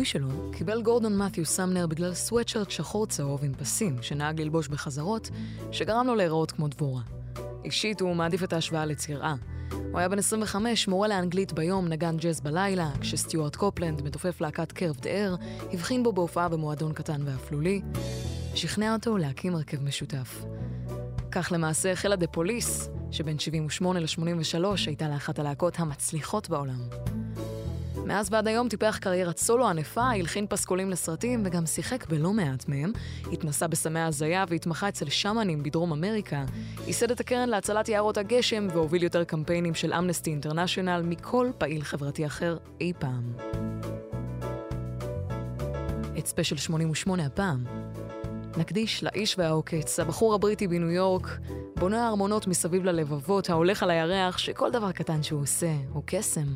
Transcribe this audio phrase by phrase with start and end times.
[0.00, 5.30] הכינוי שלו קיבל גורדון מת'יו סמנר בגלל סוואטשרט שחור צהוב עם פסים שנהג ללבוש בחזרות,
[5.72, 7.02] שגרם לו להיראות כמו דבורה.
[7.64, 9.34] אישית הוא מעדיף את ההשוואה לצירעה.
[9.72, 15.06] הוא היה בן 25, מורה לאנגלית ביום, נגן ג'אז בלילה, כשסטיוארט קופלנד, מתופף להקת קרבד
[15.06, 15.34] אר,
[15.72, 17.80] הבחין בו בהופעה במועדון קטן ואפלולי,
[18.54, 20.44] שכנע אותו להקים הרכב משותף.
[21.30, 26.80] כך למעשה החלה דה פוליס, שבין 78 ל-83 הייתה לאחת הלהקות המצליחות בעולם.
[28.10, 32.92] מאז ועד היום טיפח קריירת סולו ענפה, הלחין פסקולים לסרטים וגם שיחק בלא מעט מהם.
[33.32, 36.44] התנסה בסמי הזיה והתמחה אצל שמאנים בדרום אמריקה.
[36.86, 42.26] ייסד את הקרן להצלת יערות הגשם והוביל יותר קמפיינים של אמנסטי אינטרנשיונל מכל פעיל חברתי
[42.26, 43.32] אחר אי פעם.
[46.18, 47.64] את ספיישל 88 הפעם
[48.56, 51.38] נקדיש לאיש והעוקץ, הבחור הבריטי בניו יורק,
[51.76, 56.46] בונה הארמונות מסביב ללבבות, ההולך על הירח, שכל דבר קטן שהוא עושה הוא קסם.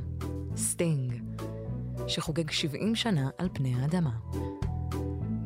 [0.56, 1.03] סטינג.
[2.06, 4.10] שחוגג 70 שנה על פני האדמה.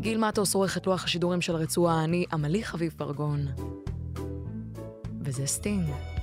[0.00, 3.46] גיל מטוס עורך את לוח השידורים של הרצועה, אני עמלי חביב פרגון.
[5.20, 6.17] וזה סטינג.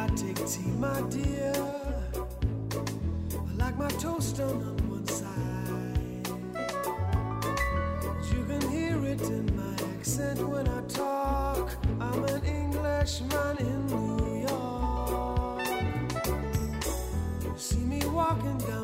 [0.00, 1.52] I take tea, my dear.
[3.34, 4.56] I like my toast on
[4.88, 6.26] one side.
[8.32, 11.76] You can hear it in my accent when I talk.
[12.00, 15.68] I'm an Englishman in New York.
[17.44, 18.79] You see me walking down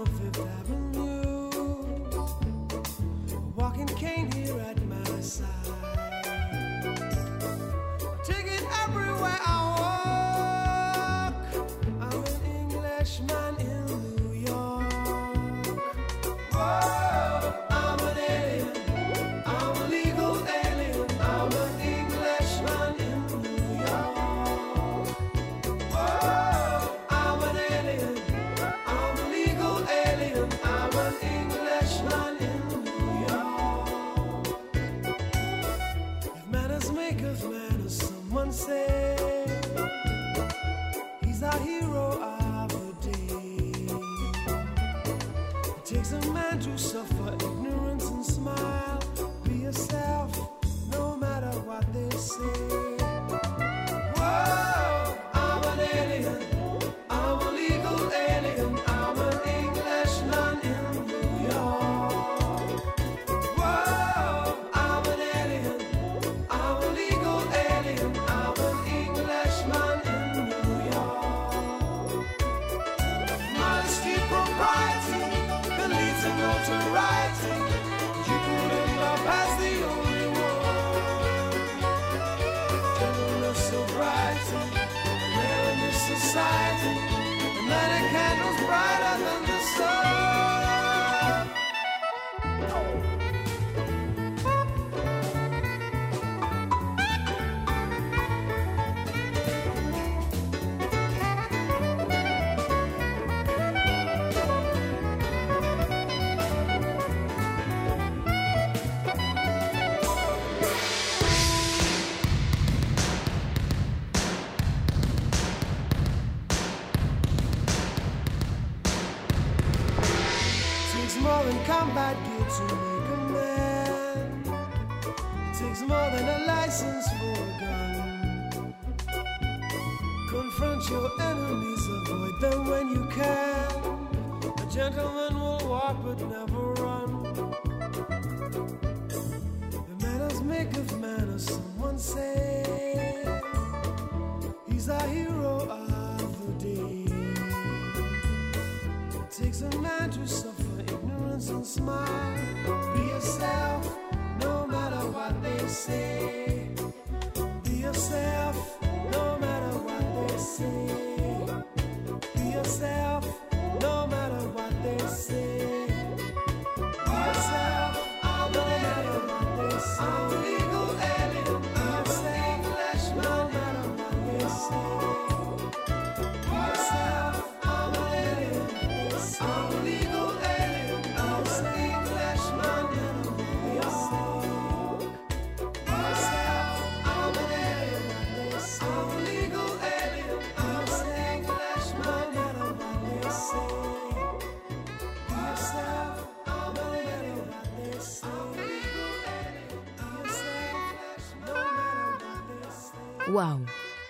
[203.28, 203.56] וואו,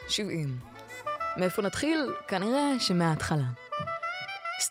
[0.09, 0.59] 70.
[1.37, 1.99] מאיפה נתחיל?
[2.29, 3.66] כנראה שמההתחלה.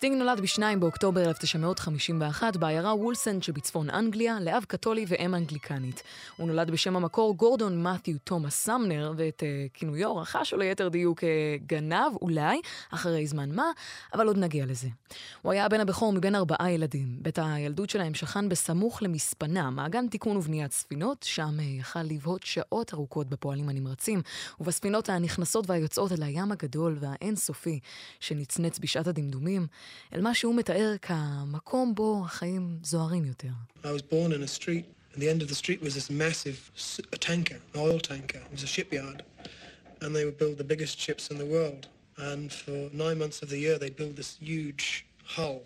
[0.06, 6.04] סטינג נולד ב-2 באוקטובר 1951 בעיירה וולסנד שבצפון אנגליה, לאב קתולי ואם אנגליקנית.
[6.38, 11.20] הוא נולד בשם המקור גורדון מת'יו תומאס סמנר, ואת אה, כינויו רכש או ליתר דיוק
[11.20, 12.62] כגנב, אולי,
[12.92, 13.72] אחרי זמן מה,
[14.14, 14.88] אבל עוד נגיע לזה.
[15.42, 17.18] הוא היה הבן הבכור מבין ארבעה ילדים.
[17.22, 22.94] בית הילדות שלהם שכן בסמוך למספנה, מעגן תיקון ובניית ספינות, שם אה, יכל לבהות שעות
[22.94, 24.22] ארוכות בפועלים הנמרצים,
[24.60, 27.80] ובספינות הנכנסות והיוצאות אל הים הגדול והאינסופי,
[28.20, 29.68] שנצנץ בשעת הדמדומים.
[30.14, 33.50] אל מה שהוא מתאר כמקום בו החיים זוהרים יותר.
[33.84, 36.58] I was born in a street, and the end of the street was this massive
[37.14, 38.42] a tanker, an oil tanker.
[38.48, 39.24] It was a shipyard,
[40.02, 41.88] and they would build the biggest ships in the world.
[42.18, 45.06] And for nine months of the year, they'd build this huge
[45.36, 45.62] hull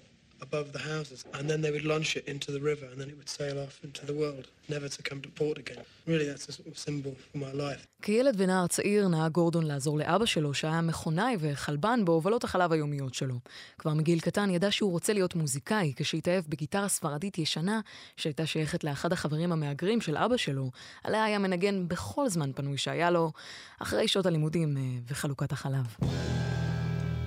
[0.47, 3.18] above the houses, and then they would launch it into the river, and then it
[3.19, 4.45] would sail off into the world,
[4.75, 5.83] never to come to port again.
[6.07, 7.86] Really, that's a sort of symbol for my life.
[8.01, 13.36] כילד ונער צעיר נהג גורדון לעזור לאבא שלו, שהיה מכונאי וחלבן בהובלות החלב היומיות שלו.
[13.77, 17.81] כבר מגיל קטן ידע שהוא רוצה להיות מוזיקאי, כשהתאהב בגיטרה ספרדית ישנה,
[18.18, 20.71] שהייתה שייכת לאחד החברים המהגרים של אבא שלו,
[21.03, 23.31] עליה היה מנגן בכל זמן פנוי שהיה לו,
[23.80, 25.95] אחרי שעות הלימודים אה, וחלוקת החלב.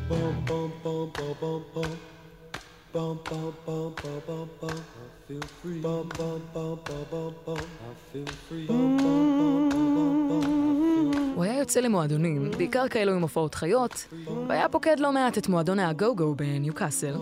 [0.08, 2.21] Bum, bum, bum, bum, bum.
[2.94, 4.70] Bum, bum, bum, bum, bum, bum.
[4.70, 5.80] I feel free.
[5.80, 7.58] Bum, bum, bum, bum, bum, bum.
[7.58, 8.66] I feel free.
[8.66, 11.34] Bum, bum, bum, bum, bum.
[11.34, 14.08] הוא היה יוצא למועדונים, בעיקר כאלו עם הופעות חיות,
[14.48, 17.14] והיה פוקד לא מעט את מועדון הגו-גו בניוקאסל.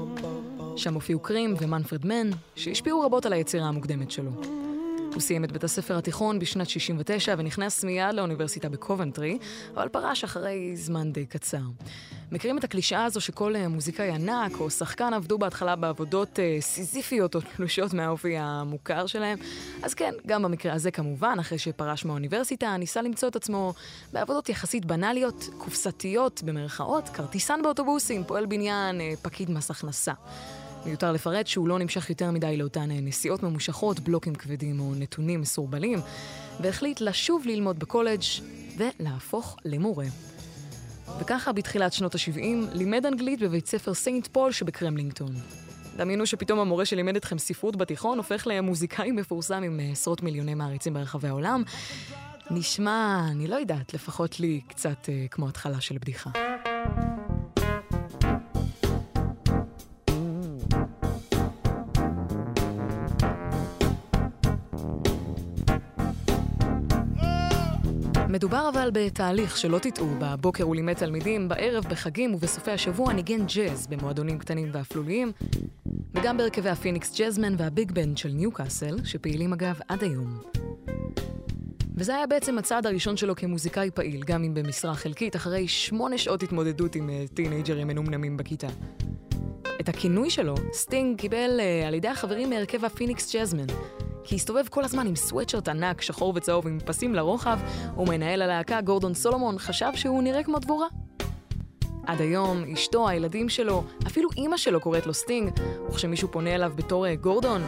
[0.77, 4.31] שם הופיעו קרים ומנפרד מן, שהשפיעו רבות על היצירה המוקדמת שלו.
[5.15, 9.39] הוא סיים את בית הספר התיכון בשנת 69 ונכנס מיד לאוניברסיטה בקובנטרי,
[9.75, 11.59] אבל פרש אחרי זמן די קצר.
[12.33, 17.35] מכירים את הקלישאה הזו שכל אה, מוזיקאי ענק או שחקן עבדו בהתחלה בעבודות אה, סיזיפיות
[17.35, 19.39] או תלושות מהאופי המוכר שלהם?
[19.83, 23.75] אז כן, גם במקרה הזה כמובן, אחרי שפרש מהאוניברסיטה, ניסה למצוא את עצמו
[24.13, 30.13] בעבודות יחסית בנאליות, קופסתיות במרכאות, כרטיסן באוטובוסים, פועל בניין, אה, פקיד מס הכנסה.
[30.87, 35.99] מיותר לפרט שהוא לא נמשך יותר מדי לאותן נסיעות ממושכות, בלוקים כבדים או נתונים מסורבלים,
[36.61, 38.23] והחליט לשוב ללמוד בקולג'
[38.77, 40.07] ולהפוך למורה.
[41.19, 42.41] וככה בתחילת שנות ה-70
[42.73, 45.33] לימד אנגלית בבית ספר סיינט פול שבקרמלינגטון.
[45.97, 50.95] דמיינו שפתאום המורה שלימד אתכם ספרות בתיכון הופך למוזיקאי מפורסם עם אה, עשרות מיליוני מעריצים
[50.95, 51.63] ברחבי העולם.
[52.51, 56.31] נשמע, אני לא יודעת, לפחות לי קצת אה, כמו התחלה של בדיחה.
[68.31, 73.87] מדובר אבל בתהליך שלא תטעו, בבוקר הוא לימד תלמידים, בערב, בחגים ובסופי השבוע ניגן ג'אז
[73.87, 75.33] במועדונים קטנים ואפלוליים,
[76.15, 80.39] וגם בהרכבי ה Phoenix Jazzmen וה big band של ניוקאסל, שפעילים אגב עד היום.
[81.97, 86.43] וזה היה בעצם הצעד הראשון שלו כמוזיקאי פעיל, גם אם במשרה חלקית, אחרי שמונה שעות
[86.43, 88.69] התמודדות עם אה, טינאייג'רים מנומנמים בכיתה.
[89.81, 93.67] את הכינוי שלו, סטינג קיבל אה, על ידי החברים מהרכב ה Phoenix Jazzmen,
[94.25, 97.59] כי הסתובב כל הזמן עם סוואטשרט ענק, שחור וצהוב עם פסים לרוחב,
[97.97, 100.87] ומנהל הלהקה, גורדון סולומון, חשב שהוא נראה כמו דבורה.
[102.07, 105.51] עד היום, אשתו, הילדים שלו, אפילו אימא שלו קוראת לו סטינג,
[105.89, 107.63] וכשמישהו פונה אליו בתור אה, גורדון,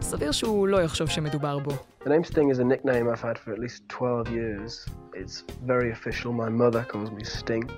[0.00, 1.70] סביר שהוא לא יחשוב שמדובר בו.
[2.00, 4.86] It's a nickname I've had for at least 12 years.
[5.14, 6.32] It's very official.
[6.32, 7.68] My mother calls me Sting.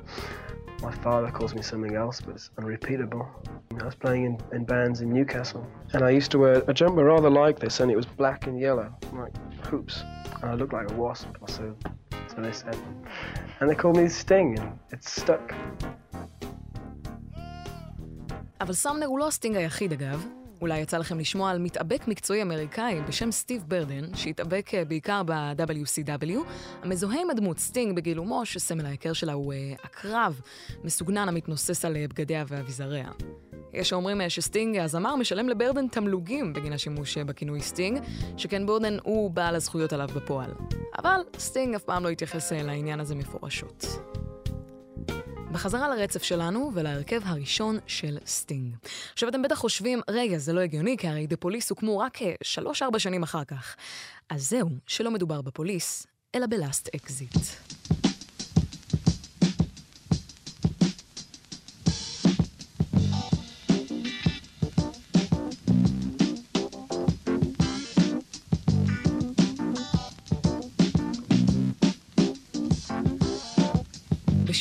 [0.82, 3.28] My father calls me something else, but it's unrepeatable.
[3.82, 7.04] I was playing in, in bands in Newcastle, and I used to wear a jumper
[7.04, 9.34] rather like this, and it was black and yellow, like
[9.66, 10.04] hoops.
[10.42, 11.76] And I looked like a wasp, or so,
[12.32, 12.78] so they said.
[13.60, 15.54] And they called me Sting, and it stuck.
[18.62, 20.28] אבל סמנר הוא לא הסטינג היחיד אגב.
[20.63, 26.39] אולי יצא לכם לשמוע על מתאבק מקצועי אמריקאי בשם סטיב ברדן, שהתאבק אה, בעיקר ב-WCW,
[26.83, 30.41] המזוהה עם הדמות סטינג בגילומו, שסמל ההיכר שלה הוא אה, עקרב,
[30.85, 33.11] מסוגנן המתנוסס על אה, בגדיו ואביזריו.
[33.73, 38.01] יש שאומרים שסטינג, הזמר, משלם לברדן תמלוגים בגין השימוש בכינוי סטינג,
[38.37, 40.51] שכן ברדן הוא בעל הזכויות עליו בפועל.
[40.99, 43.87] אבל סטינג אף פעם לא התייחס לעניין הזה מפורשות.
[45.53, 48.77] בחזרה לרצף שלנו ולהרכב הראשון של סטינג.
[49.13, 52.35] עכשיו אתם בטח חושבים, רגע, זה לא הגיוני, כי הרי The Police הוקמו רק אה,
[52.43, 53.77] שלוש-ארבע שנים אחר כך.
[54.29, 57.37] אז זהו, שלא מדובר בפוליס, אלא ב Last Exit.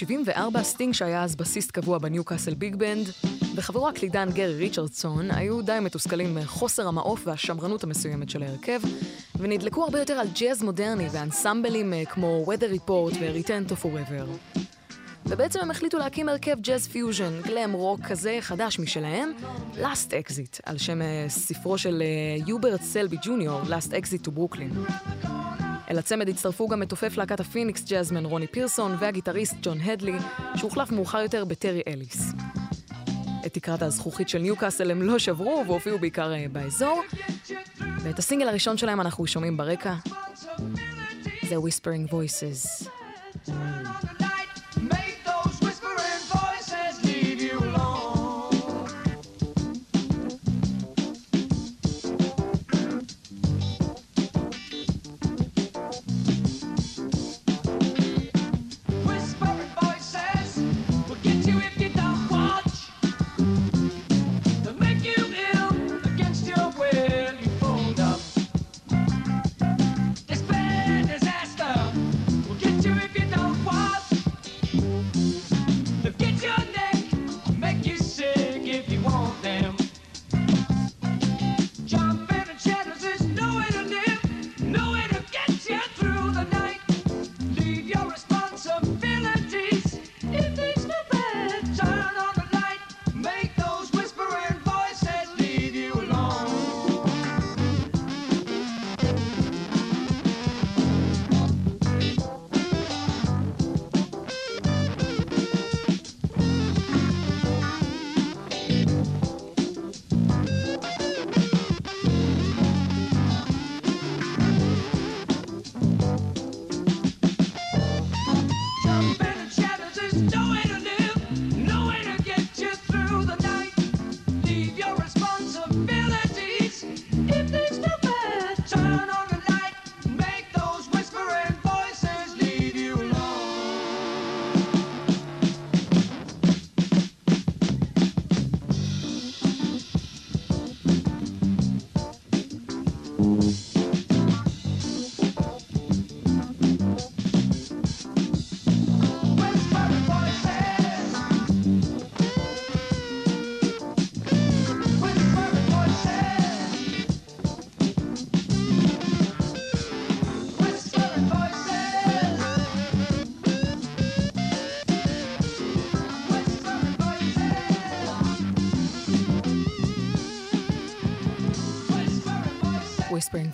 [0.06, 3.10] ב-74 סטינג שהיה אז בסיסט קבוע ב Newcastle Big Band,
[3.56, 8.82] וחברו הקלידן גרי ריצ'רדסון היו די מתוסכלים מחוסר המעוף והשמרנות המסוימת של ההרכב,
[9.36, 14.58] ונדלקו הרבה יותר על ג'אז מודרני ואנסמבלים אה, כמו Weather Report ו-Return to Forever.
[15.26, 19.32] ובעצם הם החליטו להקים הרכב ג'אז פיוז'ן, גלם רוק כזה חדש משלהם,
[19.76, 22.04] Last Exit, על שם אה, ספרו של
[22.48, 24.92] יוברט סלבי ג'וניור, Last Exit to Brooklyn.
[25.90, 30.18] אל הצמד הצטרפו גם מתופף להקת ה Phoenix Jazzmen רוני פירסון והגיטריסט ג'ון הדלי,
[30.56, 32.34] שהוחלף מאוחר יותר בטרי אליס.
[33.46, 37.04] את תקרת הזכוכית של ניוקאסל הם לא שברו והופיעו בעיקר אה, באזור,
[38.04, 39.94] ואת הסינגל הראשון שלהם אנחנו שומעים ברקע.
[41.50, 42.88] זה Whispering Voices.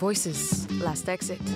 [0.02, 1.50] Voices, Last Exit.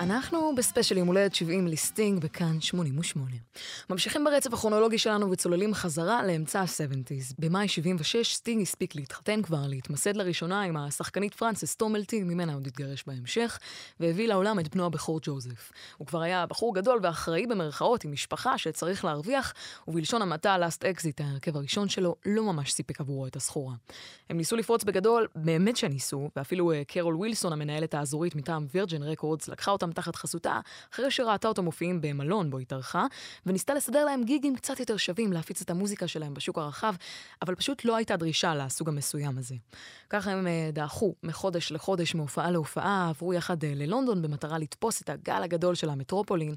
[0.00, 3.45] אנחנו בספיישל יום הולדת 70 לסטינג בכאן 88.
[3.90, 7.34] ממשיכים ברצף הכרונולוגי שלנו וצוללים חזרה לאמצע ה-70's.
[7.38, 13.04] במאי 76 סטינג הספיק להתחתן כבר, להתמסד לראשונה עם השחקנית פרנסס טומלטי, ממנה עוד התגרש
[13.06, 13.58] בהמשך,
[14.00, 15.72] והביא לעולם את בנו הבכור ג'וזף.
[15.96, 19.52] הוא כבר היה בחור גדול ואחראי במרכאות עם משפחה שצריך להרוויח,
[19.88, 23.74] ובלשון המעטה Last Exit, ההרכב הראשון שלו, לא ממש סיפק עבורו את הסחורה.
[24.30, 29.48] הם ניסו לפרוץ בגדול, באמת שניסו, ואפילו אה, קרול ווילסון, המנהלת האזורית מטעם וירג'ן רקורדס,
[29.48, 30.60] לקחה אותם תחת חסותה,
[30.94, 33.06] אחרי שראתה אותם מופיעים במלון בו התארחה,
[33.46, 36.94] וניסתה לסדר להם גיגים קצת יותר שווים להפיץ את המוזיקה שלהם בשוק הרחב,
[37.42, 39.54] אבל פשוט לא הייתה דרישה לסוג המסוים הזה.
[40.10, 45.08] ככה הם אה, דעכו מחודש לחודש, מהופעה להופעה, עברו יחד אה, ללונדון במטרה לתפוס את
[45.08, 46.54] הגל הגדול של המטרופולין,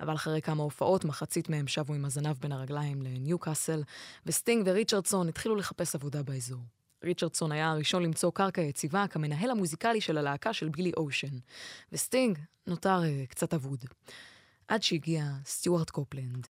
[0.00, 3.82] אבל אחרי כמה הופעות, מחצית מהם שבו עם הזנב בין הרגליים לניוקאסל,
[4.26, 6.60] וסטינג וריצ'רדסון התחילו לחפש עבודה באזור.
[7.04, 11.38] ריצ'רדסון היה הראשון למצוא קרקע יציבה כמנהל המוזיקלי של הלהקה של בילי אושן,
[11.92, 13.84] וסטינג נותר אה, קצת אבוד.
[14.68, 16.46] עד שהגיע סטיוארט קופלנד.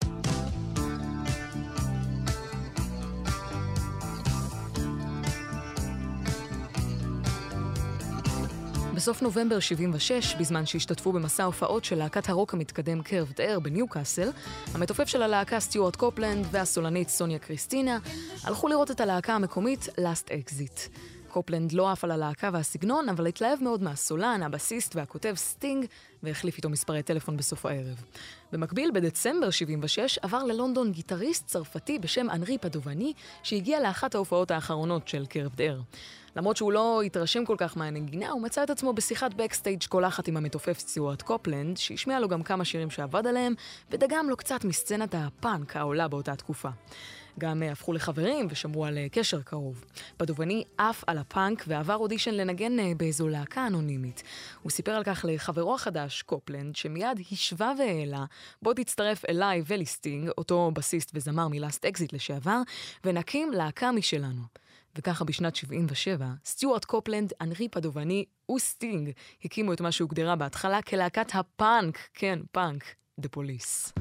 [8.95, 14.29] בסוף נובמבר 76, בזמן שהשתתפו במסע הופעות של להקת הרוק המתקדם Curved Air בניוקאסל,
[14.73, 17.97] המתופף של הלהקה סטיוארט קופלנד והסולנית סוניה קריסטינה
[18.43, 20.89] הלכו לראות את הלהקה המקומית Last Exit.
[21.29, 25.85] קופלנד לא עף על הלהקה והסגנון, אבל התלהב מאוד מהסולן, הבסיסט והכותב סטינג,
[26.23, 28.03] והחליף איתו מספרי טלפון בסוף הערב.
[28.51, 35.25] במקביל, בדצמבר 76 עבר ללונדון גיטריסט צרפתי בשם אנרי פדובני, שהגיע לאחת ההופעות האחרונות של
[35.25, 35.79] Curved Air.
[36.35, 40.37] למרות שהוא לא התרשם כל כך מהנגינה, הוא מצא את עצמו בשיחת backstage קולחת עם
[40.37, 43.53] המתופף סטיוארט קופלנד, שהשמיע לו גם כמה שירים שעבד עליהם,
[43.91, 46.69] והדגים לו קצת מסצנת הפאנק העולה באותה תקופה.
[47.39, 49.85] גם אה, הפכו לחברים ושמרו על אה, קשר קרוב.
[50.17, 54.23] פדובני עף על הפאנק ועבר אודישן לנגן אה, באיזו להקה אנונימית.
[54.61, 58.25] הוא סיפר על כך לחברו החדש, קופלנד, שמיד השווה והעלה,
[58.61, 62.61] בוא תצטרף אליי וליסטינג, אותו בסיסט וזמר מ Last Exit לשעבר,
[63.03, 64.41] ונקים להקה משלנו.
[64.97, 68.25] וככה בשנת 77, סטיוארט קופלנד, אנרי פדובני
[68.55, 69.11] וסטינג
[69.45, 72.83] הקימו את מה שהוגדרה בהתחלה כלהקת הפאנק, כן, פאנק,
[73.19, 73.93] דה פוליס.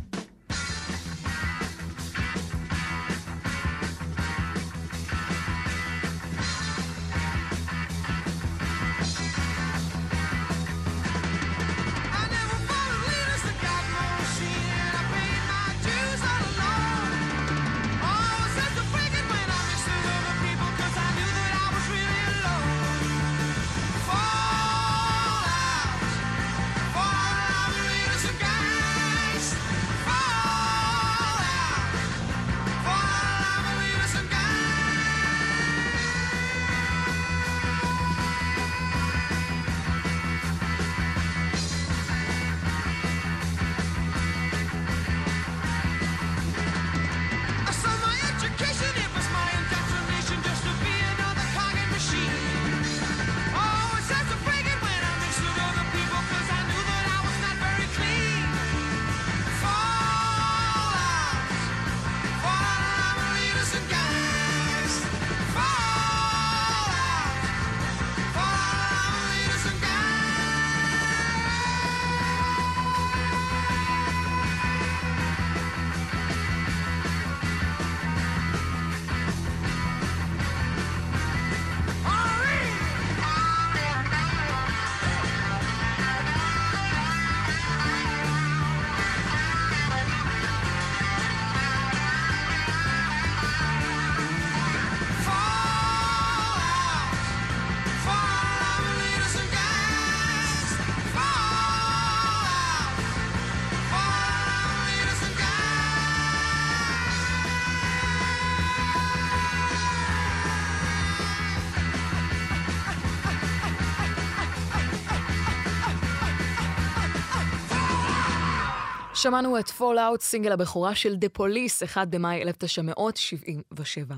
[119.27, 124.15] שמענו את Fall Out, סינגל הבכורה של The Police, 1 במאי 1977.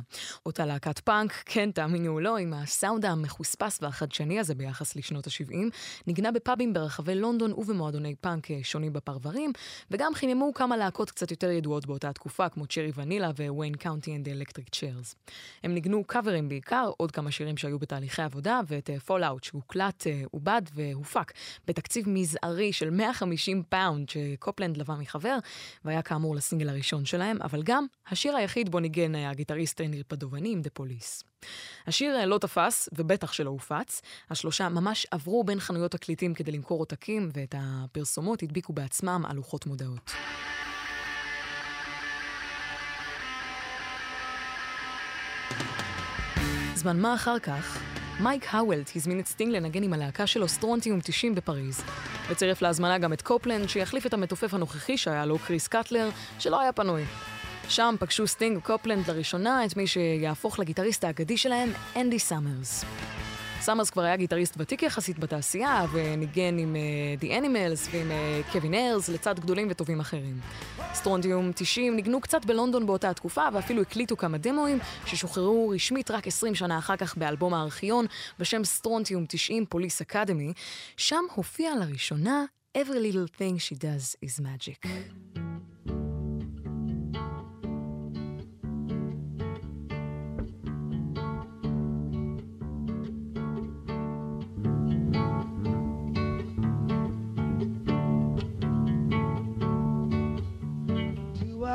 [0.47, 5.55] אותה להקת פאנק, כן, תאמינו או לא, עם הסאונד המחוספס והחדשני הזה ביחס לשנות ה-70,
[6.07, 9.53] ניגנה בפאבים ברחבי לונדון ובמועדוני פאנק אה, שונים בפרברים,
[9.91, 14.17] וגם חיממו כמה להקות קצת יותר ידועות באותה תקופה, כמו Cherry Vanilla ו Wayne County
[14.17, 15.15] and Electric Chairs.
[15.63, 20.23] הם ניגנו קאברים בעיקר, עוד כמה שירים שהיו בתהליכי עבודה, ואת Fall Out שהוקלט, אה,
[20.31, 21.33] עובד והופק
[21.67, 25.39] בתקציב מזערי של 150 פאונד שקופלנד לווה מחבר,
[25.85, 30.53] והיה כאמור לסינגל הראשון שלהם, אבל גם השיר היחיד בו ניגן היה הגיטריסט אנרי פדובני
[30.53, 31.23] עם The Police.
[31.87, 34.03] השיר אה, לא תפס, ובטח שלא הופץ.
[34.31, 39.67] השלושה ממש עברו בין חנויות תקליטים כדי למכור עותקים, ואת הפרסומות הדביקו בעצמם על לוחות
[39.67, 40.13] מודעות.
[46.75, 47.83] זמן מה אחר כך,
[48.21, 51.83] מייק האוולט הזמין את סטינג לנגן עם הלהקה שלו סטרונטיום 90 בפריז.
[52.29, 56.73] וצירף להזמנה גם את קופלנד, שיחליף את המתופף הנוכחי שהיה לו, קריס קטלר, שלא היה
[56.73, 57.05] פנוי.
[57.69, 62.85] שם פגשו סטינג וקופלנד לראשונה את מי שיהפוך לגיטריסט האגדי שלהם, אנדי סאמרס.
[63.61, 68.75] סאמרס כבר היה גיטריסט ותיק יחסית בתעשייה, וניגן עם אה, The Animals ועם אה, קווין
[68.75, 70.41] איירס, לצד גדולים וטובים אחרים.
[70.95, 76.55] סטרונטיום 90 ניגנו קצת בלונדון באותה התקופה, ואפילו הקליטו כמה דמואים, ששוחררו רשמית רק 20
[76.55, 78.07] שנה אחר כך באלבום הארכיון,
[78.39, 80.53] בשם סטרונטיום 90 פוליס אקדמי.
[80.97, 82.45] שם הופיע לראשונה
[82.77, 85.48] Every little thing she does is magic.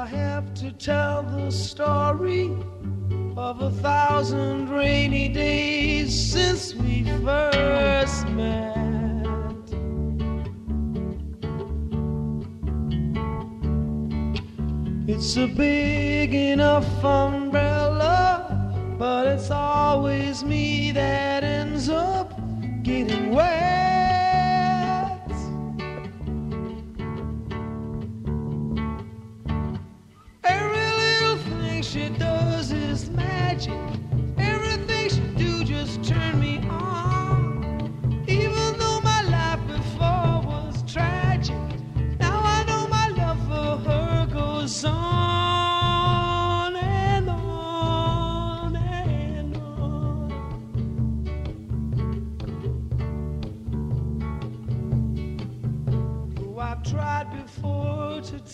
[0.04, 2.52] I have to tell the story
[3.38, 8.76] of a thousand rainy days since we first met?
[15.08, 22.38] It's a big enough umbrella, but it's always me that ends up
[22.84, 24.03] getting wet.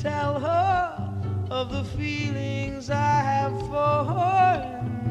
[0.02, 4.79] Tell her of the feelings I have for her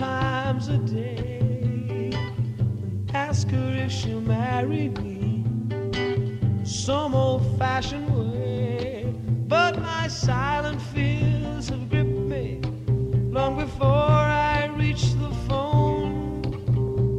[0.00, 2.10] times a day
[3.12, 5.44] ask her if she'll marry me
[6.64, 9.14] some old fashioned way.
[9.46, 12.62] But my silent fears have gripped me
[13.30, 16.40] long before I reach the phone,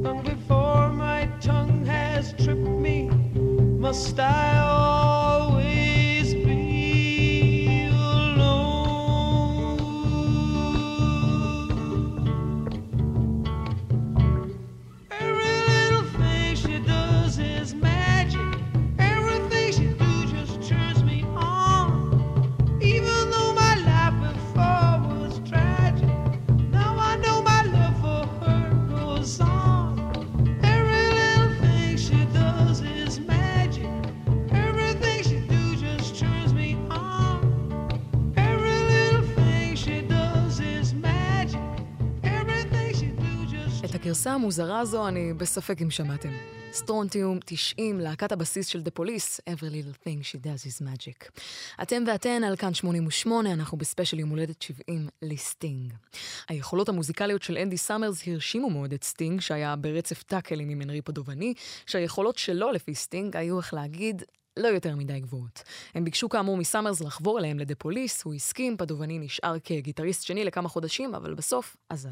[0.01, 3.09] long before my tongue has tripped me.
[3.85, 5.20] Must I
[44.41, 46.29] המוזרה הזו אני בספק אם שמעתם.
[46.71, 51.41] סטרונטיום 90, להקת הבסיס של The Police, Every Little Thing She Does is Magic.
[51.81, 55.93] אתם ואתן על כאן 88, אנחנו בספיישל יום הולדת 70 לסטינג.
[56.49, 61.53] היכולות המוזיקליות של אנדי סאמרס הרשימו מאוד את סטינג, שהיה ברצף טאקלים עם הנרי פדובני,
[61.85, 64.23] שהיכולות שלו לפי סטינג היו, איך להגיד,
[64.57, 65.63] לא יותר מדי גבוהות.
[65.95, 70.45] הם ביקשו כאמור מסאמרס לחבור אליהם ל The Police, הוא הסכים, פדובני נשאר כגיטריסט שני
[70.45, 72.09] לכמה חודשים, אבל בסוף עזב.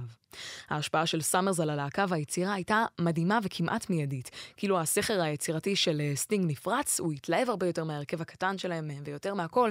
[0.69, 4.32] ההשפעה של סאמרס על הלהקה והיצירה הייתה מדהימה וכמעט מיידית.
[4.58, 8.95] כאילו הסכר היצירתי של אה, סטינג נפרץ, הוא התלהב הרבה יותר מההרכב הקטן שלהם, אה,
[9.04, 9.69] ויותר מהכל,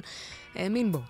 [0.54, 1.00] האמין בו.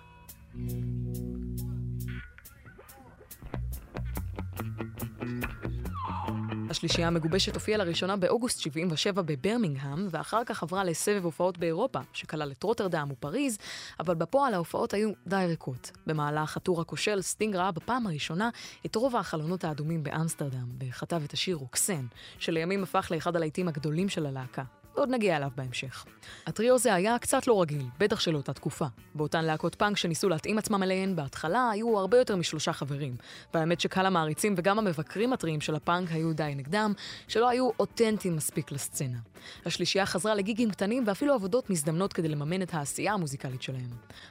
[6.69, 12.63] השלישייה המגובשת הופיעה לראשונה באוגוסט 77 בברמינגהם, ואחר כך עברה לסבב הופעות באירופה, שכלל את
[12.63, 13.57] רוטרדם ופריז,
[13.99, 15.91] אבל בפועל ההופעות היו די ריקות.
[16.07, 18.49] במהלך ה tour הכושל, סטינג ראה בפעם הראשונה
[18.85, 22.05] את רוב החלונות האדומים באמסטרדם, וכתב את השיר רוקסן,
[22.39, 24.63] שלימים הפך לאחד הלהיטים הגדולים של הלהקה.
[24.95, 26.05] ועוד נגיע אליו בהמשך.
[26.47, 28.85] הטריו הזה היה קצת לא רגיל, בטח של אותה תקופה.
[29.15, 33.15] באותן להקות פאנק שניסו להתאים עצמם אליהן, בהתחלה היו הרבה יותר משלושה חברים.
[33.53, 36.93] והאמת שקהל המעריצים וגם המבקרים הטריים של הפאנק היו די נגדם,
[37.27, 39.17] שלא היו אותנטיים מספיק לסצנה.
[39.65, 43.89] השלישייה חזרה לגיגים קטנים ואפילו עבודות מזדמנות כדי לממן את העשייה המוזיקלית שלהם.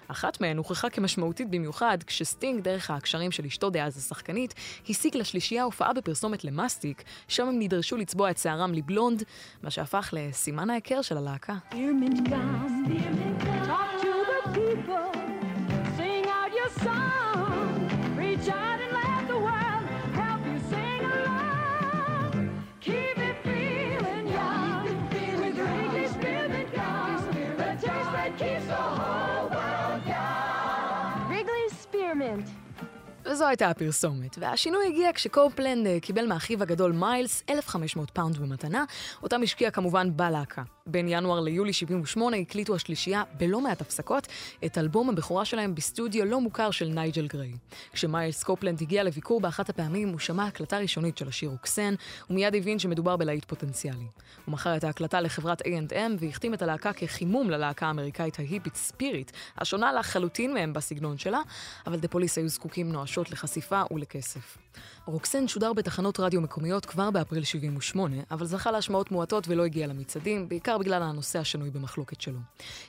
[0.09, 4.55] אחת מהן הוכחה כמשמעותית במיוחד, כשסטינג, דרך הקשרים של אשתו דאז השחקנית,
[4.89, 9.23] השיג לשלישייה הופעה בפרסומת למסטיק, שם הם נדרשו לצבוע את שערם לבלונד,
[9.63, 10.09] מה שהפך
[10.49, 11.55] לסימן ההיכר של הלהקה.
[11.73, 12.31] Spearmint
[33.39, 38.85] וזו הייתה הפרסומת, והשינוי הגיע כשקופלנד אה, קיבל מאחיו הגדול מיילס 1,500 פאונד במתנה,
[39.23, 40.63] אותם השקיע כמובן בלהקה.
[40.91, 44.27] בין ינואר ליולי 78 הקליטו השלישייה, בלא מעט הפסקות,
[44.65, 47.53] את אלבום הבכורה שלהם בסטודיו לא מוכר של נייג'ל גריי.
[47.93, 51.95] כשמיילס קופלנד הגיע לביקור באחת הפעמים, הוא שמע הקלטה ראשונית של השיר Roxanne,
[52.31, 54.07] ומיד הבין שמדובר בלהיט פוטנציאלי.
[54.45, 59.93] הוא מכר את ההקלטה לחברת A&M והחתים את הלהקה כחימום ללהקה האמריקאית ההיפית Spirit, השונה
[59.93, 61.41] לחלוטין מהם בסגנון שלה,
[61.87, 64.59] אבל The Police היו זקוקים נואשות לחשיפה ולכסף.
[65.07, 70.49] Roxanne שודר בתחנות רדיו מקומיות כבר באפריל 78, אבל זכה להשמעות מועטות ולא הגיע למצעדים,
[70.49, 72.39] בעיקר בגלל הנושא השנוי במחלוקת שלו.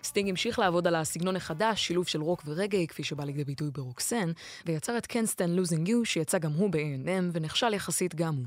[0.04, 3.78] סטינג המשיך לעבוד על הסגנון החדש, שילוב של רוק ורגאיי, כפי שבא לידי ביטוי ב
[3.78, 4.32] Roxanne,
[4.65, 8.45] ויצר את Stand Losing You, שיצא גם הוא ב-A&M, ונכשל יחסית גם הוא.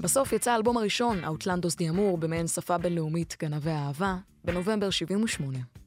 [0.00, 5.79] בסוף יצא האלבום הראשון, Outlandos d'Amour, במעין שפה בינלאומית גנבי האהבה, בנובמבר 78.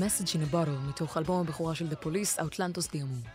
[0.00, 3.28] Message in a Bottle, מתוך אלבום הבכורה של The Police, Outlandos d'Amour.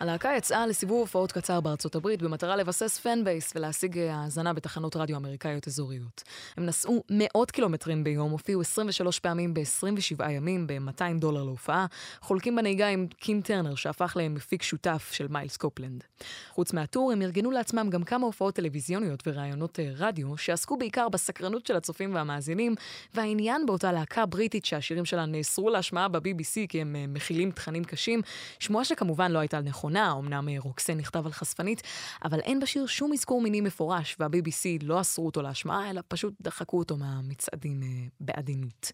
[0.00, 4.96] הלהקה יצאה לסיבוב הופעות קצר בארצות הברית במטרה לבסס fan base ולהשיג אה, האזנה בתחנות
[4.96, 6.22] רדיו אמריקאיות אזוריות.
[6.60, 11.86] הם נסעו מאות קילומטרים ביום, הופיעו 23 פעמים ב-27 ימים, ב-200 דולר להופעה,
[12.20, 16.04] חולקים בנהיגה עם קים טרנר, שהפך למפיק שותף של מיילס קופלנד.
[16.50, 21.08] חוץ מה tour, הם ארגנו לעצמם גם כמה הופעות טלוויזיוניות וראיונות אה, רדיו, שעסקו בעיקר
[21.08, 22.74] בסקרנות של הצופים והמאזינים,
[23.14, 28.22] והעניין באותה להקה בריטית שהשירים שלה נאסרו להשמעה ב-BBC כי הם אה, מכילים תכנים קשים,
[28.58, 31.82] שמועה שכמובן לא הייתה נכונה, אמנם אה, רוקסן נכתב על חשפנית,
[32.24, 36.78] אבל אין בשיר שום אזכור מיני מפורש, וה-BBC לא אסרו אותו להשמעה, אלא פשוט דחקו
[36.78, 37.88] אותו מהמצעדים אה,
[38.20, 38.92] בעדינות.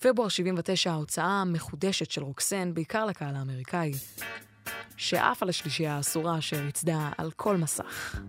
[0.00, 3.92] פברואר 79, ההוצאה המחודשת של רוקסן, בעיקר לקהל האמריקאי,
[4.96, 8.20] שעף על השלישייה האסורה אשר יצדה על כל מסך.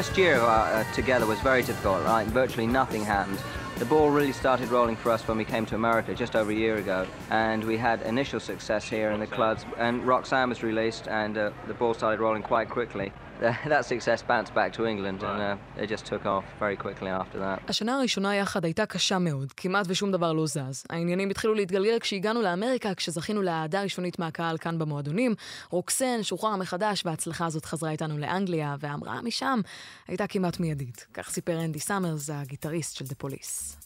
[0.00, 2.02] First year uh, uh, together was very difficult.
[2.04, 3.38] Like virtually nothing happened.
[3.76, 6.54] The ball really started rolling for us when we came to America just over a
[6.54, 9.66] year ago, and we had initial success here in the clubs.
[9.76, 13.12] And Roxanne was released, and uh, the ball started rolling quite quickly.
[13.72, 17.38] that success bounced back to England, and uh, it just took off very quickly after
[17.38, 17.60] that.
[17.68, 20.84] השנה הראשונה יחד הייתה קשה מאוד, כמעט ושום דבר לא זז.
[20.90, 25.34] העניינים התחילו להתגלגל כשהגענו לאמריקה, כשזכינו לאהדה ראשונית מהקהל כאן במועדונים.
[25.70, 29.60] Roxanne שוחרר מחדש, וההצלחה הזאת חזרה איתנו לאנגליה, וההמראה משם
[30.08, 31.06] הייתה כמעט מיידית.
[31.14, 33.76] כך סיפר אנדי סאמרס, הגיטריסט של The Police.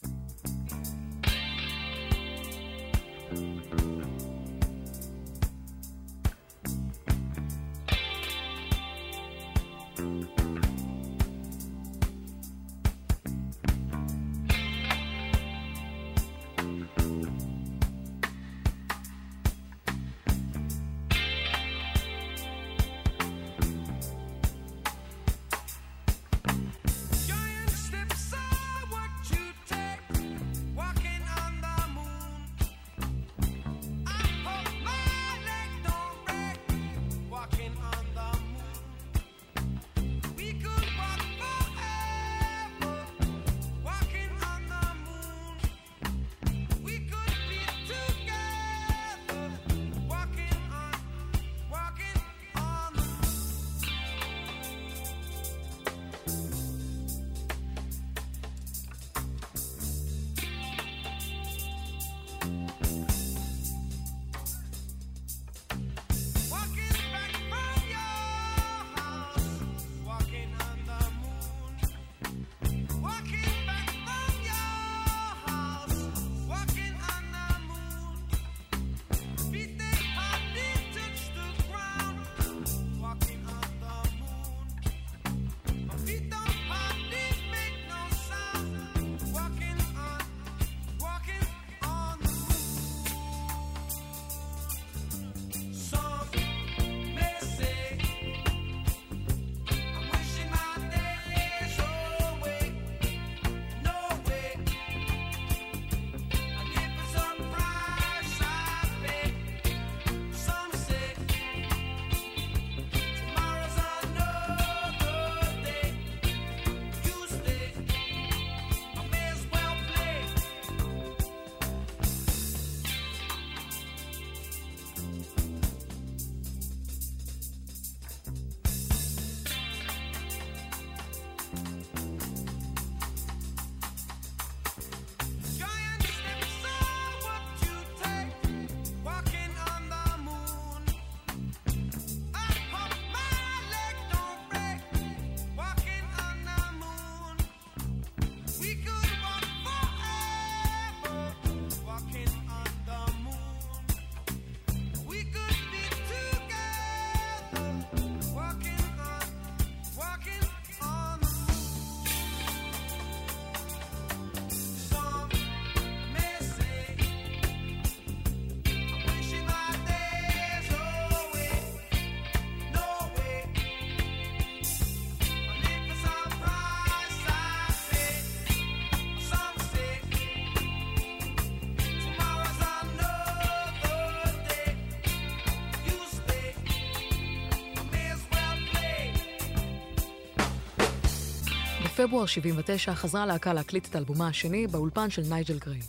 [192.05, 195.79] בפברואר 79 חזרה הלהקה להקליט את אלבומה השני באולפן של נייג'ל גריי.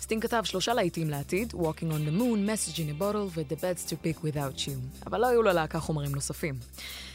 [0.00, 3.56] סטינג כתב שלושה להיטים לעתיד, Walking on the Moon, Message in a Bottle ו- The
[3.56, 6.54] Bed's Too Big Without You, אבל לא היו ללהקה חומרים נוספים.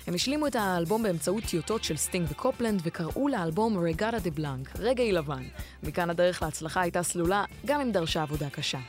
[0.07, 5.11] הם השלימו את האלבום באמצעות טיוטות של סטינג וקופלנד וקראו לאלבום Reggatta de Blanc, רגאיי
[5.11, 5.43] לבן.
[5.83, 8.79] מכאן הדרך להצלחה הייתה סלולה, גם אם דרשה עבודה קשה.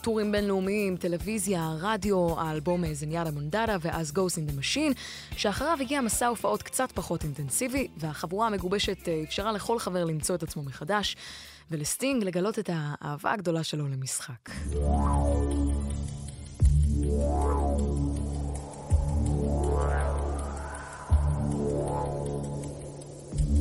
[0.00, 4.98] טורים בינלאומיים, טלוויזיה, רדיו, האלבום Zenyatta Mondatta ואז Ghost in the Machine,
[5.36, 10.42] שאחריו הגיע מסע הופעות קצת פחות אינטנסיבי, והחבורה המגובשת אה, אפשרה לכל חבר למצוא את
[10.42, 11.16] עצמו מחדש,
[11.70, 14.50] ולסטינג לגלות את האהבה הגדולה שלו למשחק.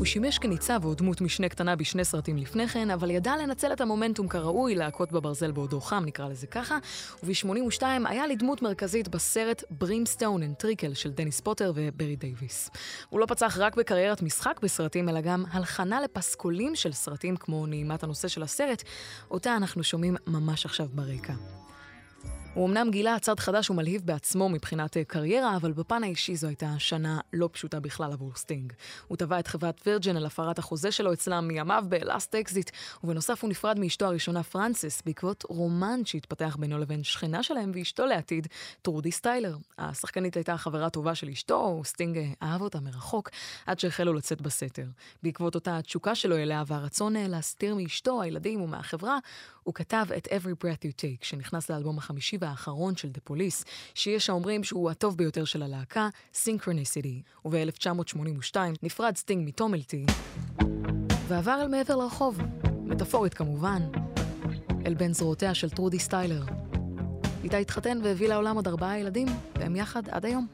[0.08, 4.28] שימש כניצב או דמות משנה קטנה בשני סרטים לפני כן, אבל ידע לנצל את המומנטום
[4.28, 6.78] כראוי, להכות בברזל בעודו חם, נקרא לזה ככה,
[7.24, 12.70] וב-82 היה לדמות מרכזית בסרט Brimstone and Treacle של דניס פוטר וברי דייוויס.
[13.10, 18.04] הוא לא פצח רק בקריירת משחק בסרטים, אלא גם הלחנה לפסקולים של סרטים כמו נעימת
[18.04, 18.84] הנושא של הסרט,
[19.32, 21.34] אותה אנחנו שומעים ממש עכשיו ברקע.
[22.58, 26.74] הוא אמנם גילה צד חדש ומלהיב בעצמו מבחינת אה, קריירה, אבל בפן האישי זו הייתה
[26.78, 28.74] שנה לא פשוטה בכלל עבור סטינג.
[29.08, 32.72] הוא תבע את חברת וירג'ן על הפרת החוזה שלו אצלם מימיו בלאסט אקזיט,
[33.04, 38.48] ובנוסף הוא נפרד מאשתו הראשונה פרנסס בעקבות רומן שהתפתח בינו לבין שכנה שלהם ואשתו לעתיד,
[38.82, 39.58] טרודי סטיילר.
[39.78, 43.30] השחקנית הייתה חברה טובה של אשתו, סטינג אה, אהב אותה מרחוק,
[43.66, 44.86] עד שהחלו לצאת בסתר.
[45.24, 49.18] בעקבות אותה התשוקה שלו אליה והרצון אה, להסתיר מאשתו, הילדים ומהחברה,
[49.64, 54.30] הוא כתב את Every Breath You Take, שנכנס לאלבום החמישי והאחרון של The Police, שיש
[54.30, 60.06] האומרים שהוא הטוב ביותר של הלהקה, Synchronicity, וב-1982 נפרד סטינג מטומלטי,
[61.28, 62.40] ועבר אל מעבר לרחוב,
[62.84, 63.82] מטאפורית כמובן,
[64.86, 66.44] אל בין זרועותיה של טרודי סטיילר.
[67.44, 70.48] איתה התחתן והביא לעולם עוד ארבעה ילדים, והם יחד עד היום.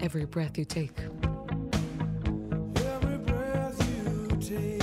[0.00, 0.98] Every breath you take.
[2.76, 4.79] Every breath you take,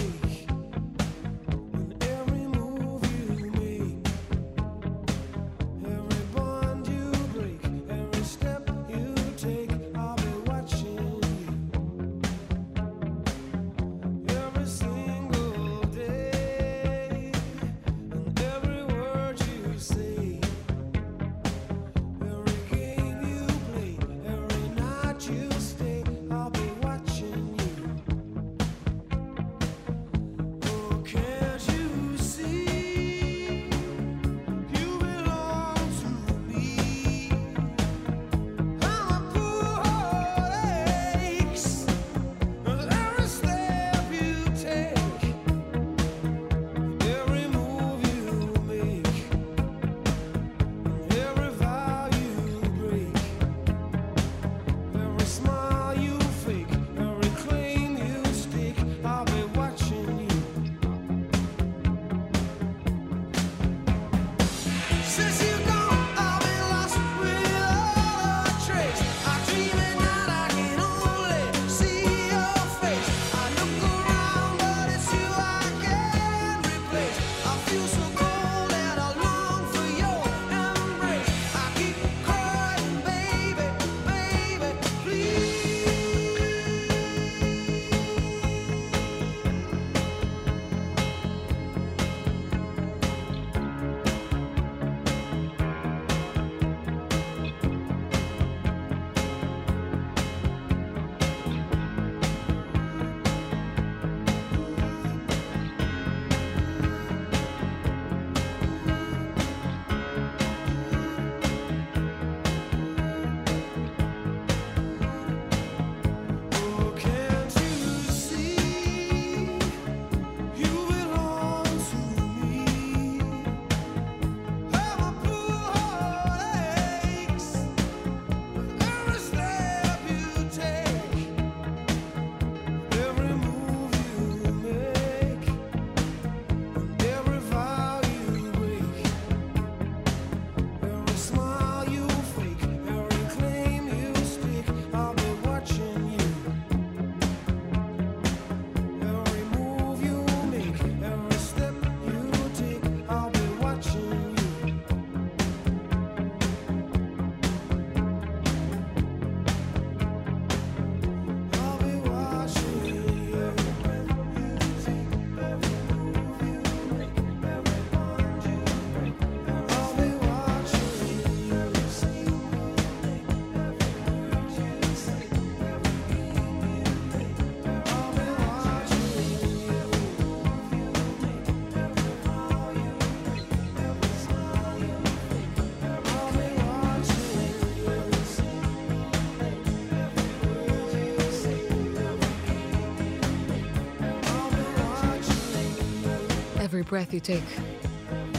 [196.90, 197.62] breath you take.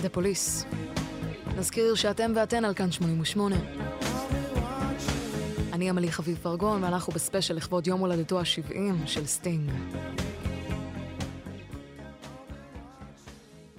[0.02, 0.64] The Police.
[1.58, 3.56] נזכיר שאתם ואתן על כאן 88.
[5.72, 9.70] אני עמלי חביב פרגון, ואנחנו בספיישל לכבוד יום הולדתו ה-70 של סטינג.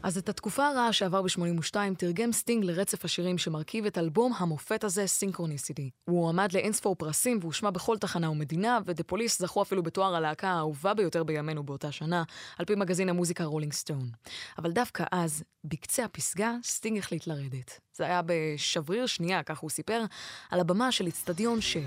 [0.09, 5.07] אז את התקופה הרעה שעבר ב-82 תרגם סטינג לרצף השירים שמרכיב את אלבום המופת הזה,
[5.07, 5.89] Synchronicity.
[6.09, 10.93] הוא הועמד לאינספור פרסים והושמע בכל תחנה ומדינה, ו-The Police זכו אפילו בתואר הלהקה האהובה
[10.93, 12.23] ביותר בימינו באותה שנה,
[12.57, 14.09] על פי מגזין המוזיקה רולינג סטון.
[14.57, 17.79] אבל דווקא אז, בקצה הפסגה, סטינג החליט לרדת.
[17.93, 20.03] זה היה בשבריר שנייה, כך הוא סיפר,
[20.49, 21.77] על הבמה של אצטדיון ש...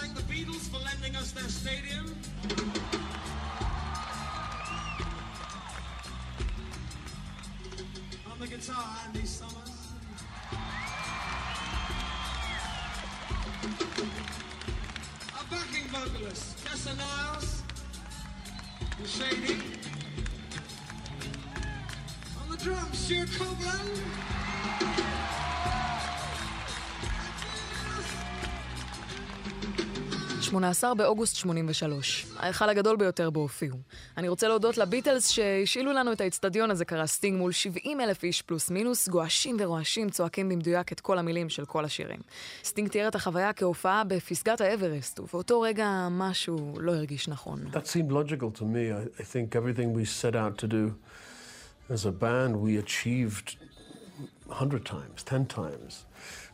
[0.00, 2.06] Thank the Beatles for lending us their stadium.
[8.40, 9.52] The guitar, Andy Summers.
[15.36, 17.62] Our backing vocalist, Tessa Niles
[18.98, 19.60] and Shady.
[22.40, 24.00] On the drums, Stuart Copeland.
[30.40, 33.76] 18 באוגוסט 83, ההיכל הגדול ביותר בו הופיעו.
[34.16, 38.42] אני רוצה להודות לביטלס שהשאילו לנו את האצטדיון הזה, קרא סטינג מול 70 אלף איש
[38.42, 42.20] פלוס מינוס, גועשים ורועשים, צועקים במדויק את כל המילים של כל השירים.
[42.64, 47.66] סטינג תיאר את החוויה כהופעה בפסגת האברסט, ובאותו רגע משהו לא הרגיש נכון.
[47.72, 48.92] That seemed logical to me.
[49.20, 50.94] I, think everything we set out to do
[51.90, 53.56] as a band, we achieved
[54.50, 56.09] a hundred times, ten times.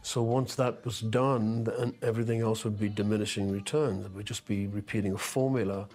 [0.07, 4.07] So once that was done, then everything else would be diminishing returns.
[4.07, 5.89] It would just be repeating a formula,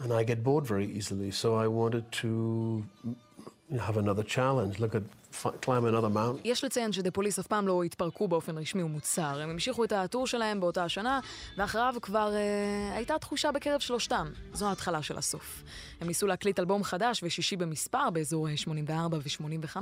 [0.00, 1.30] and I get bored very easily.
[1.30, 4.80] So I wanted to mm, have another challenge.
[4.80, 5.04] Look at
[5.42, 6.18] climb another.
[6.44, 9.40] יש לציין ש-The Police אף פעם לא התפרקו באופן רשמי ומוצהר.
[9.40, 11.20] הם המשיכו את הטור שלהם באותה השנה,
[11.56, 14.30] ואחריו כבר אה, הייתה תחושה בקרב שלושתם.
[14.52, 15.62] זו ההתחלה של הסוף.
[16.00, 19.76] הם ניסו להקליט אלבום חדש ושישי במספר באזור אה, 84 ו-85,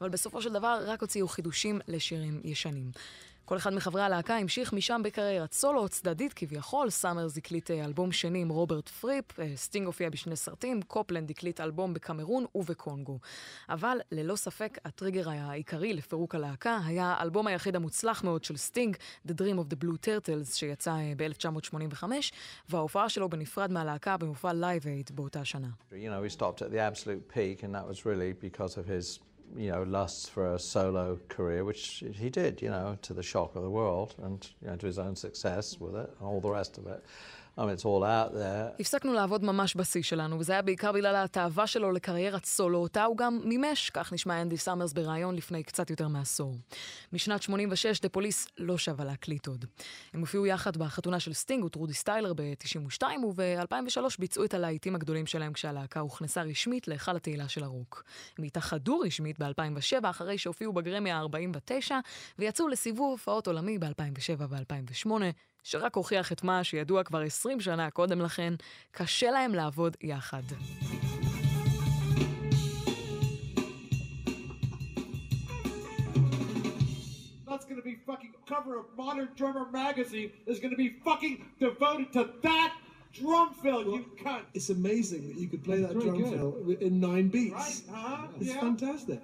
[0.00, 2.90] אבל בסופו של דבר רק הוציאו חידושים לשירים ישנים.
[3.44, 8.38] כל אחד מחברי הלהקה המשיך משם בקריירת סולו צדדית כביכול, סאמרס הקליט אה, אלבום שני
[8.38, 13.18] עם רוברט פריפ, אה, סטינג הופיע בשני סרטים, קופלנד הקליט אלבום בקמרון ובקונגו.
[13.68, 18.96] אבל ללא ספק הטריגר העיקרי לפירוק הלהקה היה האלבום היחיד המוצלח מאוד של סטינג,
[19.28, 22.04] The Dream of the Blue Turtles, שיצא אה, ב-1985,
[22.68, 25.68] וההופעה שלו בנפרד מהלהקה במופע Live Aid באותה שנה.
[25.90, 26.26] You know,
[29.56, 33.54] you know, lusts for a solo career, which he did, you know, to the shock
[33.56, 36.50] of the world and, you know, to his own success with it, and all the
[36.50, 37.04] rest of it.
[38.80, 43.16] הפסקנו לעבוד ממש בשיא שלנו, וזה היה בעיקר בגלל התאווה שלו לקריירת סולו, אותה הוא
[43.16, 46.56] גם מימש, כך נשמע אנדי סאמרס בריאיון לפני קצת יותר מעשור.
[47.12, 49.64] משנת 86 The Police לא שבה להקליט עוד.
[50.14, 53.02] הם הופיעו יחד בחתונה של סטינג וטרודי סטיילר ב-92,
[53.34, 58.04] וב-2003 ביצעו את הלהיטים הגדולים שלהם כשהלהקה הוכנסה רשמית להיכל התהילה של הרוק.
[58.38, 61.92] הם התאחדו רשמית ב-2007, אחרי שהופיעו בגרמי ה-49,
[62.38, 65.10] ויצאו לסיבוב הופעות עולמי ב-2007 ו-2008.
[65.62, 68.54] שרק הוכיח את מה שידוע כבר 20 שנה קודם לכן,
[68.90, 70.42] קשה להם לעבוד יחד.
[77.46, 82.22] That's gonna be fucking cover of Modern Drummer magazine is gonna be fucking devoted to
[82.46, 82.72] that
[83.18, 84.44] drum fill, you cunt.
[84.54, 86.32] It's amazing that you could play that drum good.
[86.32, 86.52] fill
[86.86, 87.54] in nine beats.
[87.54, 87.82] Right?
[87.90, 88.26] Huh?
[88.40, 88.60] It's yeah.
[88.60, 89.20] fantastic.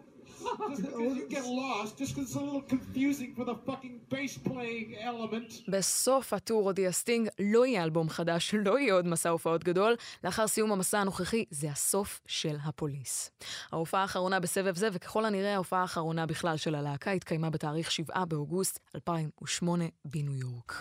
[5.68, 9.96] בסוף הטור הודיע סטינג, לא יהיה אלבום חדש, לא יהיה עוד מסע הופעות גדול.
[10.24, 13.30] לאחר סיום המסע הנוכחי, זה הסוף של ה-Police.
[13.72, 18.78] ההופעה האחרונה בסבב הזה, וככל הנראה ההופעה האחרונה בכלל של הלהקה, התקיימה בתאריך 7 באוגוסט
[18.94, 20.74] 2008 בניו יורק.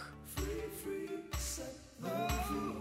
[2.04, 2.77] If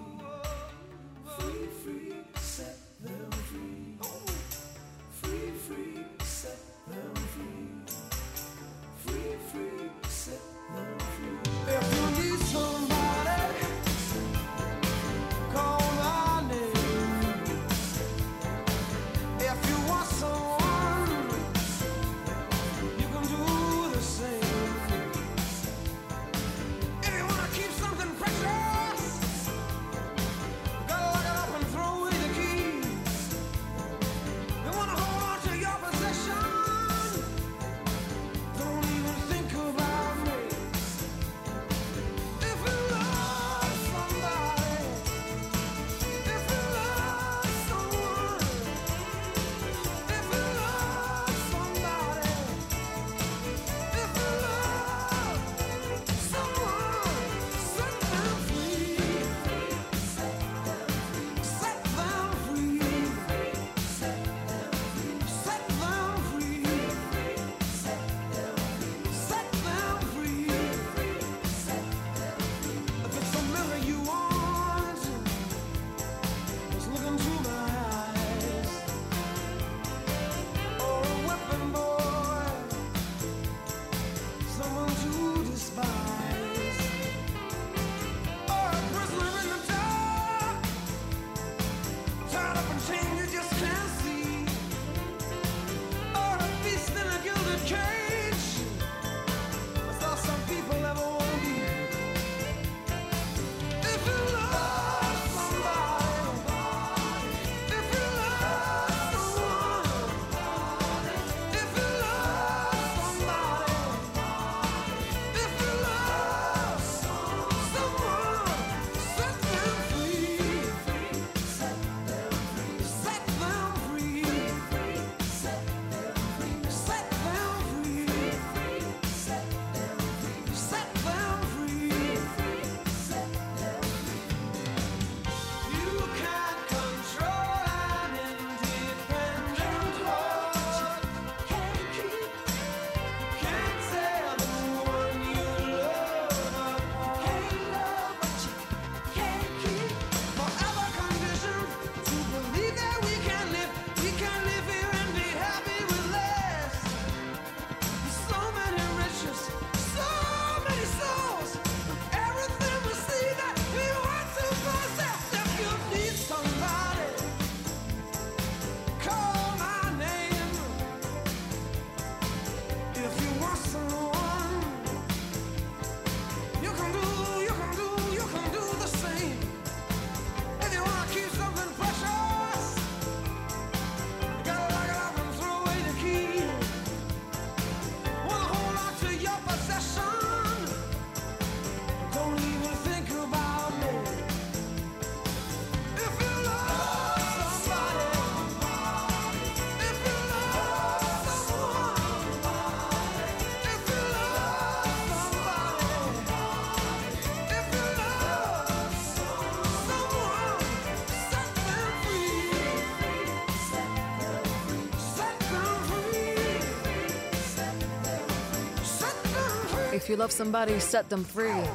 [220.06, 221.68] If you love somebody, set them free.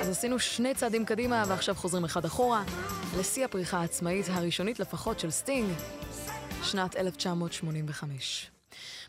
[0.00, 2.62] אז עשינו שני צעדים קדימה ועכשיו חוזרים אחד אחורה,
[3.18, 5.72] לשיא הפריחה העצמאית הראשונית לפחות של סטינג,
[6.62, 8.50] שנת 1985.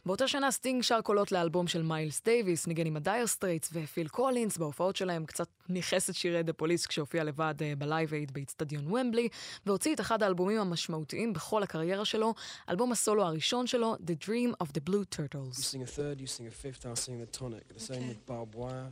[0.05, 4.57] באותה שנה סטינג שר קולות לאלבום של מיילס דייוויס, ניגן עם ה-Dire Straits ופיל קולינס,
[4.57, 9.29] בהופעות שלהם קצת ניכס את שירי The Police כשהופיע לבד אה, ב-Live Aid באיצטדיון וומבלי,
[9.65, 12.33] והוציא את אחד האלבומים המשמעותיים בכל הקריירה שלו,
[12.69, 15.55] אלבום הסולו הראשון שלו, The Dream of the Blue You Turtles.
[15.75, 17.67] sing a third, you sing a fifth, I'll sing the tonic.
[17.73, 18.91] The same with barbed wire,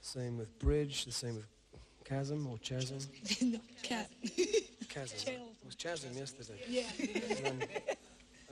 [0.00, 1.48] same with bridge, the same with
[2.10, 2.98] chasm or chasm.
[3.52, 4.08] no, cat.
[4.94, 5.18] Chasm.
[5.24, 5.42] Chasm.
[5.62, 6.58] It was chasm yesterday.
[6.68, 7.94] Yeah.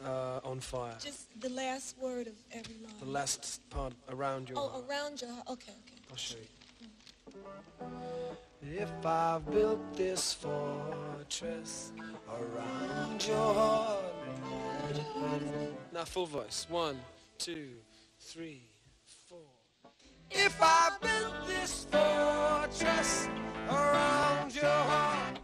[0.05, 0.94] Uh, on fire.
[1.03, 2.92] Just the last word of every line.
[3.01, 4.84] The last part around your Oh, heart.
[4.88, 5.72] around your okay, okay.
[6.11, 6.47] I'll show you.
[8.62, 11.92] If I've built this fortress
[12.28, 14.05] around your heart.
[15.92, 16.66] Now full voice.
[16.68, 17.01] One,
[17.38, 17.70] two,
[18.20, 18.62] three,
[19.28, 19.38] four.
[20.30, 23.28] If I've built this fortress
[23.70, 25.38] around your heart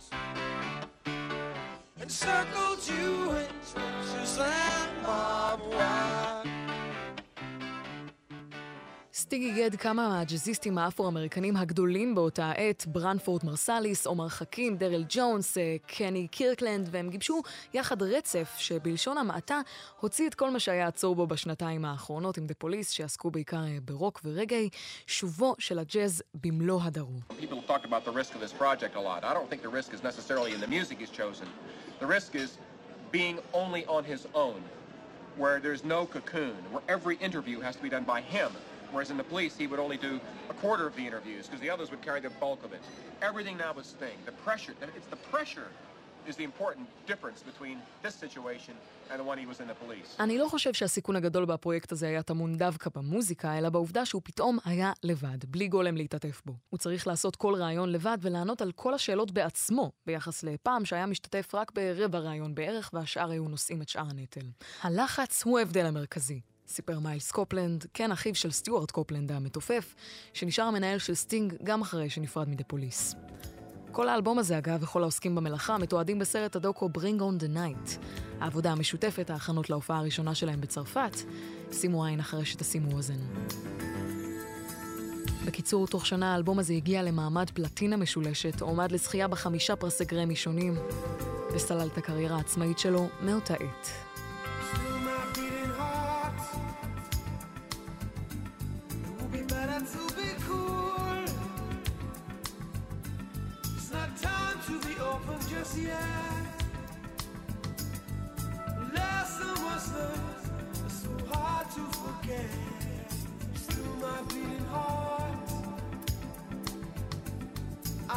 [2.03, 6.62] and circled you in trenches and barbed wire.
[9.23, 15.77] סטינג איגד כמה מהג'אזיסטים האפרו-אמריקנים הגדולים באותה העת, ברנפורד מרסליס, עומר חכים, דרל ג'ונס, אה,
[15.87, 17.43] קני קירקלנד, והם גיבשו
[17.75, 19.61] יחד רצף שבלשון המעטה
[20.01, 23.79] הוציא את כל מה שהיה עצור בו בשנתיים האחרונות עם דה פוליס, שעסקו בעיקר אה,
[23.85, 24.69] ברוק ורגעי,
[25.07, 27.19] שובו של הג'אז במלוא הדרו.
[35.39, 38.51] Where there's no cocoon, where every interview has to be done by him.
[38.93, 40.13] Whereas in the police, he would only do
[40.55, 42.83] a quarter of the interviews because the others would carry the bulk of it.
[43.29, 44.19] Everything now is Sting.
[44.31, 45.69] The pressure, it's the pressure
[46.31, 48.75] is the important difference between this situation
[49.11, 50.17] and the one he was in the police.
[50.21, 54.59] אני לא חושב שהסיכון הגדול בפרויקט הזה היה טמון דווקא במוזיקה, אלא בעובדה שהוא פתאום
[54.65, 56.53] היה לבד, בלי גולם להתעטף בו.
[56.71, 61.55] הוא צריך לעשות כל ראיון לבד ולענות על כל השאלות בעצמו, ביחס לפעם שהיה משתתף
[61.55, 64.47] רק ברבע ראיון בערך, והשאר היו נושאים את שאר הנטל.
[64.83, 66.41] הלחץ הוא ההבדל המרכזי.
[66.73, 69.95] סיפר מיילס קופלנד, כן אחיו של סטיוארט קופלנד המתופף,
[70.33, 73.15] שנשאר המנהל של סטינג גם אחרי שנפרד מ-The Police.
[73.93, 78.05] כל האלבום הזה, אגב, וכל העוסקים במלאכה, מתועדים בסרט הדוקו Bring on the Night.
[78.41, 81.17] העבודה המשותפת, ההכנות להופעה הראשונה שלהם בצרפת.
[81.73, 83.19] שימו עין אחרי שתשימו אוזן.
[85.47, 90.75] בקיצור, תוך שנה האלבום הזה הגיע למעמד פלטינה משולשת, הועמד לזכייה בחמישה פרסי גרמי שונים,
[91.55, 94.12] וסלל את הקריירה העצמאית שלו מאותה עת.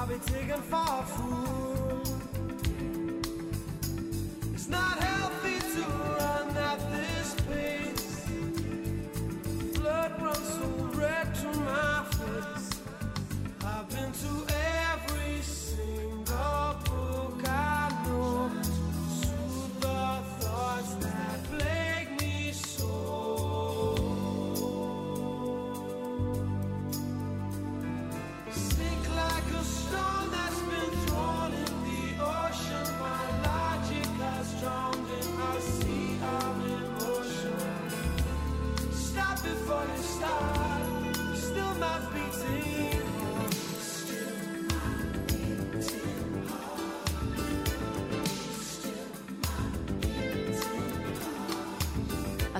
[0.05, 2.01] I'll be taken for a fool.
[4.53, 5.14] It's not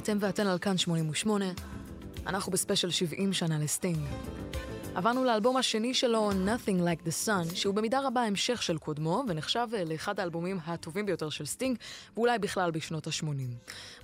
[0.06, 1.46] אתם ואתן על כאן 88,
[2.28, 4.00] אנחנו בספיישל 70 שנה לסטינג.
[4.96, 9.68] עברנו לאלבום השני שלו, Nothing Like the Sun, שהוא במידה רבה המשך של קודמו, ונחשב
[9.74, 11.78] אה, לאחד האלבומים הטובים ביותר של סטינג,
[12.18, 13.26] ואולי בכלל בשנות ה-80.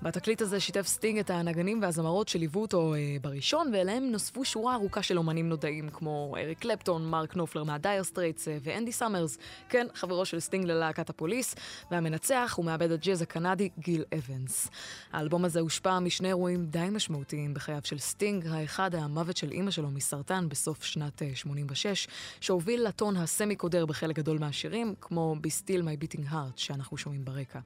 [0.01, 5.03] בתקליט הזה שיתף סטינג את הנגנים והזמרות שליוו אותו אה, בראשון, ואליהם נוספו שורה ארוכה
[5.03, 9.37] של אומנים נודעים, כמו אריק קלפטון, מרק נופלר מה-Dire Straits אה, ואנדי סאמרס,
[9.69, 11.55] כן, חברו של סטינג ללהקת הפוליס,
[11.91, 14.67] והמנצח הוא מעבד הג'אז הקנדי גיל אבנס.
[15.13, 19.89] האלבום הזה הושפע משני אירועים די משמעותיים בחייו של סטינג, האחד המוות של אימא שלו
[19.89, 22.07] מסרטן בסוף שנת אה, 86,
[22.41, 27.59] שהוביל לטון הסמי-קודר בחלק גדול מהשירים, כמו Be Still My Beating Heart, שאנחנו שומעים ברקע.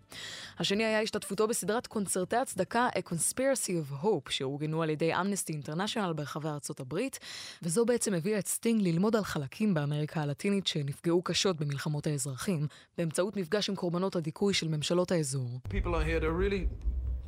[0.59, 6.14] השני היה השתתפותו בסדרת קונצרטי הצדקה A Conspiracy of Hope, שאורגנו על ידי Amnesty International
[6.13, 7.20] ברחבי ארצות הברית,
[7.61, 13.38] וזו בעצם הביאה את סטינג ללמוד על חלקים באמריקה הלטינית שנפגעו קשות במלחמות האזרחים, באמצעות
[13.38, 15.59] מפגש עם קורבנות הדיכוי של ממשלות האזור.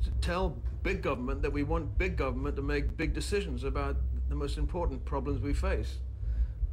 [0.00, 0.46] To tell
[0.82, 3.96] big government that we want big government to make big decisions about
[4.28, 5.96] the most important problems we face.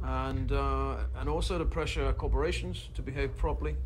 [0.02, 3.76] And, uh, and also to pressure corporations to behave properly.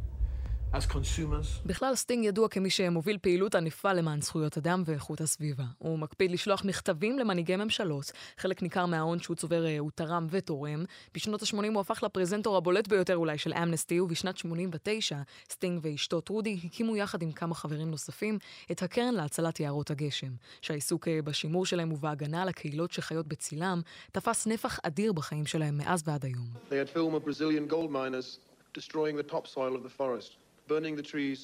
[1.66, 5.64] בכלל, סטינג ידוע כמי שמוביל פעילות ענפה למען זכויות אדם ואיכות הסביבה.
[5.78, 10.84] הוא מקפיד לשלוח מכתבים למנהיגי ממשלות, חלק ניכר מההון שהוא צובר אה, הוא תרם ותורם.
[11.14, 15.16] בשנות ה-80 הוא הפך לפרזנטור הבולט ביותר אולי של אמנסטי, ובשנת 89
[15.50, 18.38] סטינג ואשתו טרודי הקימו יחד עם כמה חברים נוספים
[18.70, 20.30] את הקרן להצלת יערות הגשם,
[20.62, 23.80] שהעיסוק אה, בשימור שלהם ובהגנה על הקהילות שחיות בצילם,
[24.12, 26.46] תפס נפח אדיר בחיים שלהם מאז ועד היום.
[26.68, 28.38] They had film of Brazilian gold miners
[28.72, 30.36] destroying the topsoil of the forest,
[30.74, 31.40] burning the trees,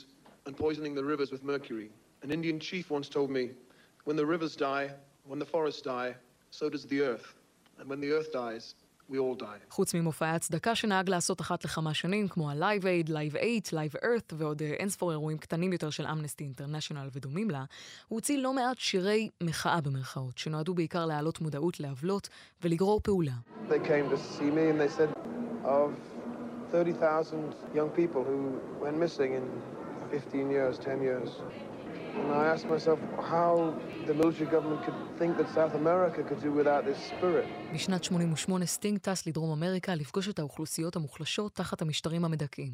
[0.46, 1.88] and poisoning the rivers with mercury.
[2.24, 3.44] An Indian chief once told me,
[4.06, 4.86] when the rivers die,
[5.30, 6.10] when the forests die,
[6.58, 7.26] so does the earth.
[7.78, 8.64] And when the earth dies,
[9.08, 9.60] we all die.
[9.70, 13.36] חוץ ממופעי הצדקה שנהג לעשות אחת לכמה שנים, כמו ה-Live Aid, Live
[13.72, 17.64] 8, Live Earth ועוד אה, אינספור אירועים קטנים יותר של אמנסטי אינטרנשיונל ודומים לה,
[18.08, 22.28] הוא הוציא לא מעט שירי מחאה במרכאות, שנועדו בעיקר להעלות מודעות לעוולות
[22.62, 23.34] ולגרור פעולה.
[23.68, 25.08] They came to see me and they said,
[25.64, 26.15] of
[26.70, 29.44] 30,000 young people who went missing in
[30.10, 31.30] 15 years, 10 years.
[32.20, 32.98] And I asked myself
[33.32, 33.74] how
[34.06, 37.46] the military government could think that South America could do without this spirit.
[37.74, 42.72] בשנת 88 סטינג טס לדרום אמריקה לפגוש את האוכלוסיות המוחלשות תחת המשטרים המדכאים.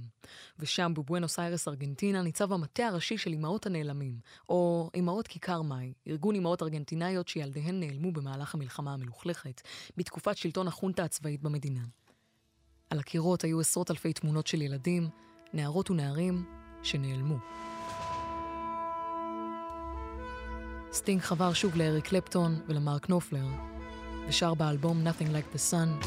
[0.59, 4.15] ושם בבואנוס איירס ארגנטינה ניצב המטה הראשי של אמהות הנעלמים,
[4.49, 9.61] או אמהות כיכר מאי, ארגון אמהות ארגנטינאיות שילדיהן נעלמו במהלך המלחמה המלוכלכת,
[9.97, 11.83] בתקופת שלטון החונטה הצבאית במדינה.
[12.93, 15.09] על הקירות היו עשרות אלפי תמונות של ילדים,
[15.53, 16.45] נערות ונערים
[16.83, 17.37] שנעלמו.
[20.93, 23.47] סטינג חבר שוב לאריק קלפטון ולמרק נופלר,
[24.29, 26.07] ושר באלבום Nothing Like the Sun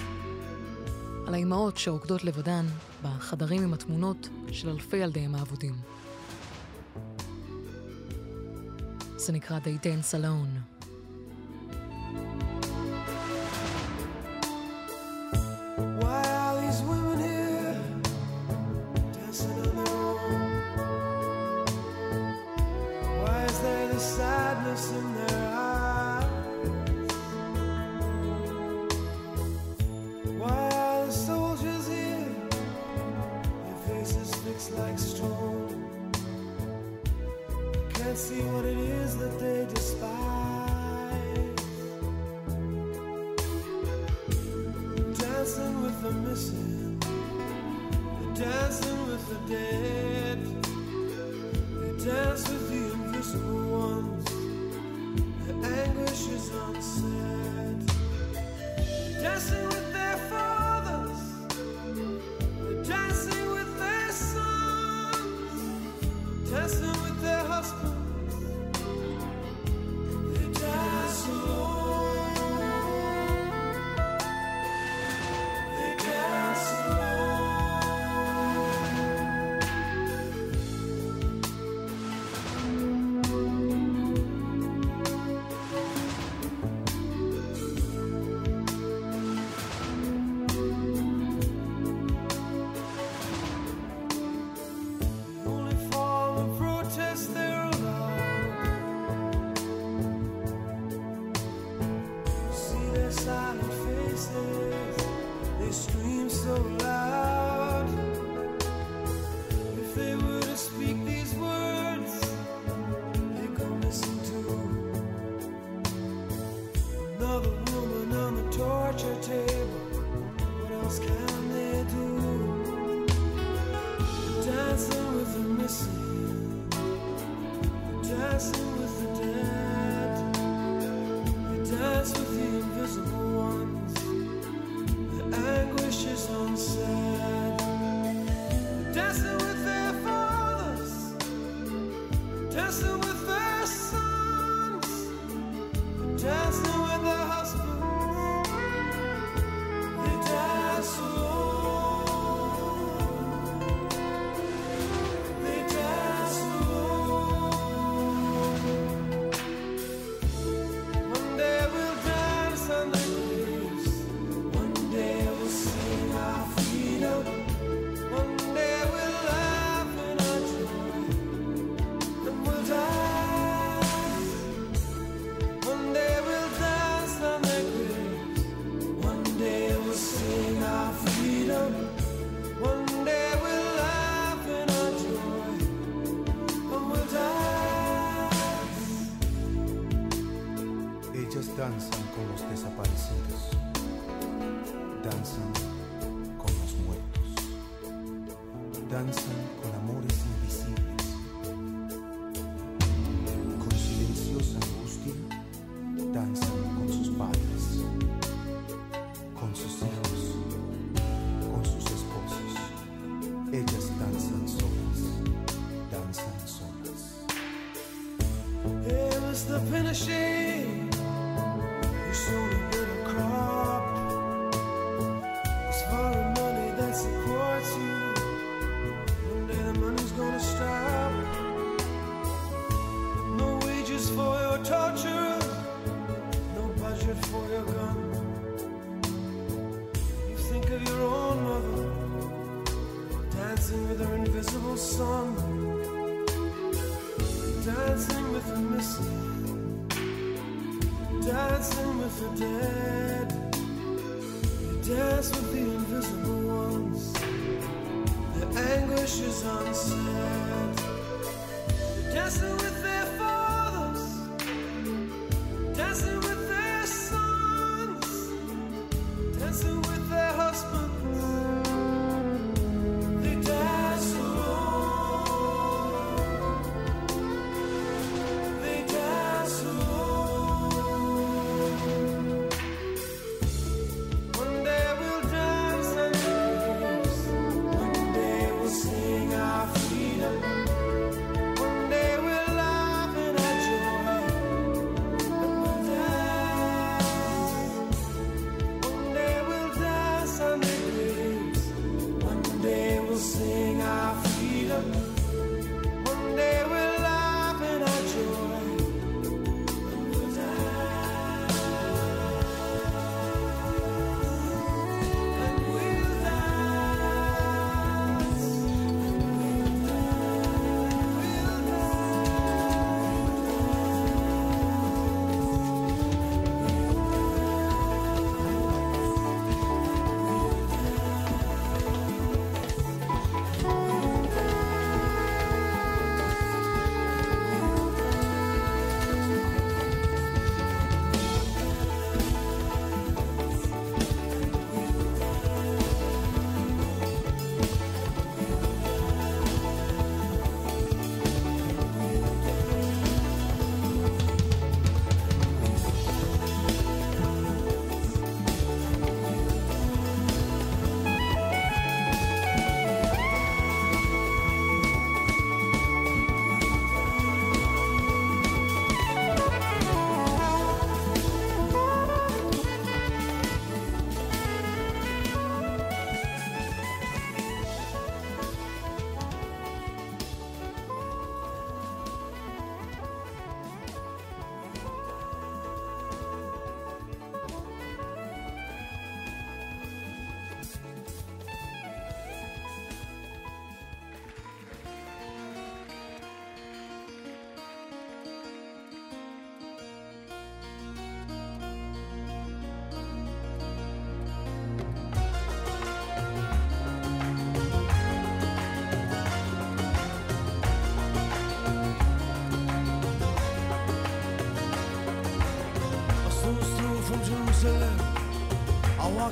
[1.28, 2.66] על האימהות שרוקדות לבדן
[3.04, 5.76] בחדרים עם התמונות של אלפי ילדיהם האבודים.
[9.16, 10.75] זה נקרא They Dance Alone.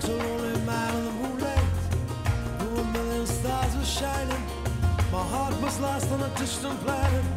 [0.08, 1.66] a lonely man in the moonlight.
[2.60, 4.44] A million stars were shining.
[5.12, 7.33] My heart was lost on a distant planet.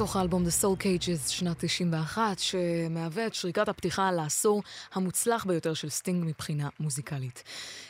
[0.00, 4.62] מתוך האלבום The Soul Cages שנת 91, שמהווה את שריקת הפתיחה לעשור
[4.92, 7.42] המוצלח ביותר של סטינג מבחינה מוזיקלית.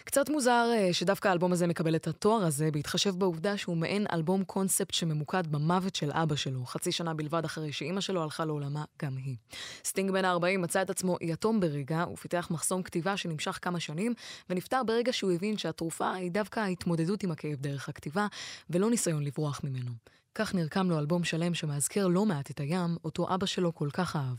[0.05, 4.45] קצת מוזר אה, שדווקא האלבום הזה מקבל את התואר הזה, בהתחשב בעובדה שהוא מעין אלבום
[4.45, 9.17] קונספט שממוקד במוות של אבא שלו, חצי שנה בלבד אחרי שאימא שלו הלכה לעולמה גם
[9.17, 9.37] היא.
[9.85, 14.15] סטינג בן ה-40 מצא את עצמו יתום ברגע, ופיתח מחסום כתיבה שנמשך כמה שנים,
[14.51, 18.27] ונפטר ברגע שהוא הבין שהתרופה היא דווקא ההתמודדות עם הכאב דרך הכתיבה,
[18.71, 19.91] ולא ניסיון לברוח ממנו.
[20.35, 24.17] כך נרקם לו אלבום שלם שמאזכר לא מעט את הים, אותו אבא שלו כל כך
[24.17, 24.37] אהב.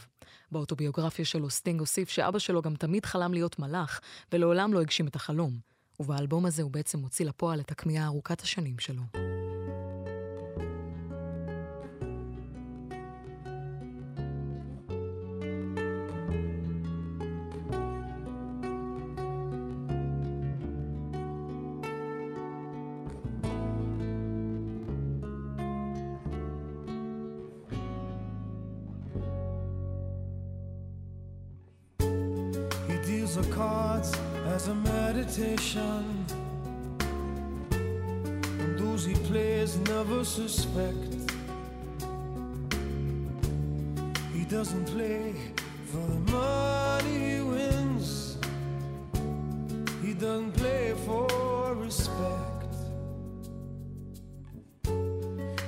[0.51, 3.99] באוטוביוגרפיה שלו סטינג הוסיף שאבא שלו גם תמיד חלם להיות מלח,
[4.31, 5.59] ולעולם לא הגשים את החלום.
[5.99, 9.01] ובאלבום הזה הוא בעצם מוציא לפועל את הכמיהה ארוכת השנים שלו.
[34.71, 36.25] A meditation.
[37.71, 41.11] And those he plays never suspect.
[44.33, 45.35] He doesn't play
[45.91, 48.37] for the money he wins.
[50.01, 51.27] He doesn't play for
[51.75, 52.73] respect.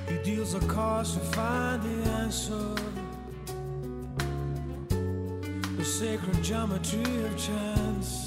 [0.08, 2.74] He deals the cards to find the answer
[5.76, 8.23] the sacred geometry of chance,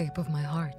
[0.00, 0.69] Shape of my heart.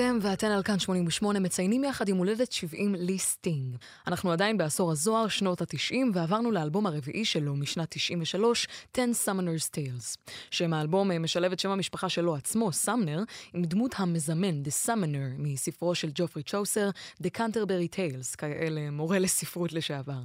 [0.00, 3.76] אתם ואתן על כאן 88 מציינים יחד יום הולדת 70 לסטינג.
[4.06, 9.02] אנחנו עדיין בעשור הזוהר, שנות ה-90, ועברנו לאלבום הרביעי שלו משנת 93, 10
[9.32, 10.32] Summoner's Tales.
[10.50, 13.22] שם האלבום משלב את שם המשפחה שלו עצמו, סמנר,
[13.54, 16.90] עם דמות המזמן, The Summoner, מספרו של ג'ופרי צ'אוסר,
[17.22, 20.20] The Canterbury Tales, כיאה למורה לספרות לשעבר.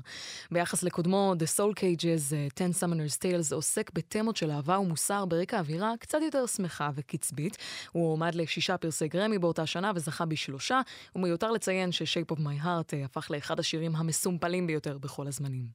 [0.51, 5.93] ביחס לקודמו, The Soul Cages, 10 Summoner's Tales, עוסק בתמות של אהבה ומוסר ברקע אווירה
[5.99, 7.57] קצת יותר שמחה וקצבית.
[7.91, 10.81] הוא הועמד לשישה פרסי גרמי באותה שנה וזכה בשלושה,
[11.15, 15.65] ומיותר לציין ש-Shape of My Heart אה, הפך לאחד השירים המסומפלים ביותר בכל הזמנים.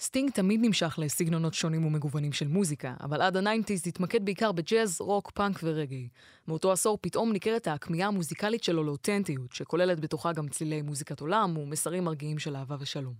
[0.00, 5.30] סטינג תמיד נמשך לסגנונות שונים ומגוונים של מוזיקה, אבל עד ה-nineties התמקד בעיקר בג'אז, רוק,
[5.30, 6.08] פאנק ורגאיי.
[6.48, 12.04] מאותו עשור פתאום ניכרת הכמיהה המוזיקלית שלו לאותנטיות, שכוללת בתוכה גם צלילי מוזיקת עולם ומסרים
[12.04, 13.14] מרגיעים של אהבה ושלום.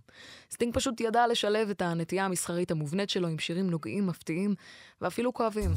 [0.51, 4.55] סטינג פשוט ידע לשלב את הנטייה המסחרית המובנית שלו עם שירים נוגעים, מפתיעים
[5.01, 5.71] ואפילו כואבים.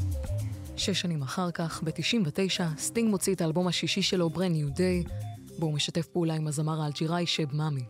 [0.77, 5.09] שש שנים אחר כך, ב-99, סטינג מוציא את האלבום השישי שלו, Brand New Day,
[5.59, 7.83] בו הוא משתף פעולה עם הזמר האלג'יראי שב מאמי.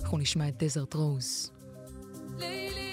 [0.00, 1.50] אנחנו נשמע את Desert Rose.
[2.38, 2.85] ليلي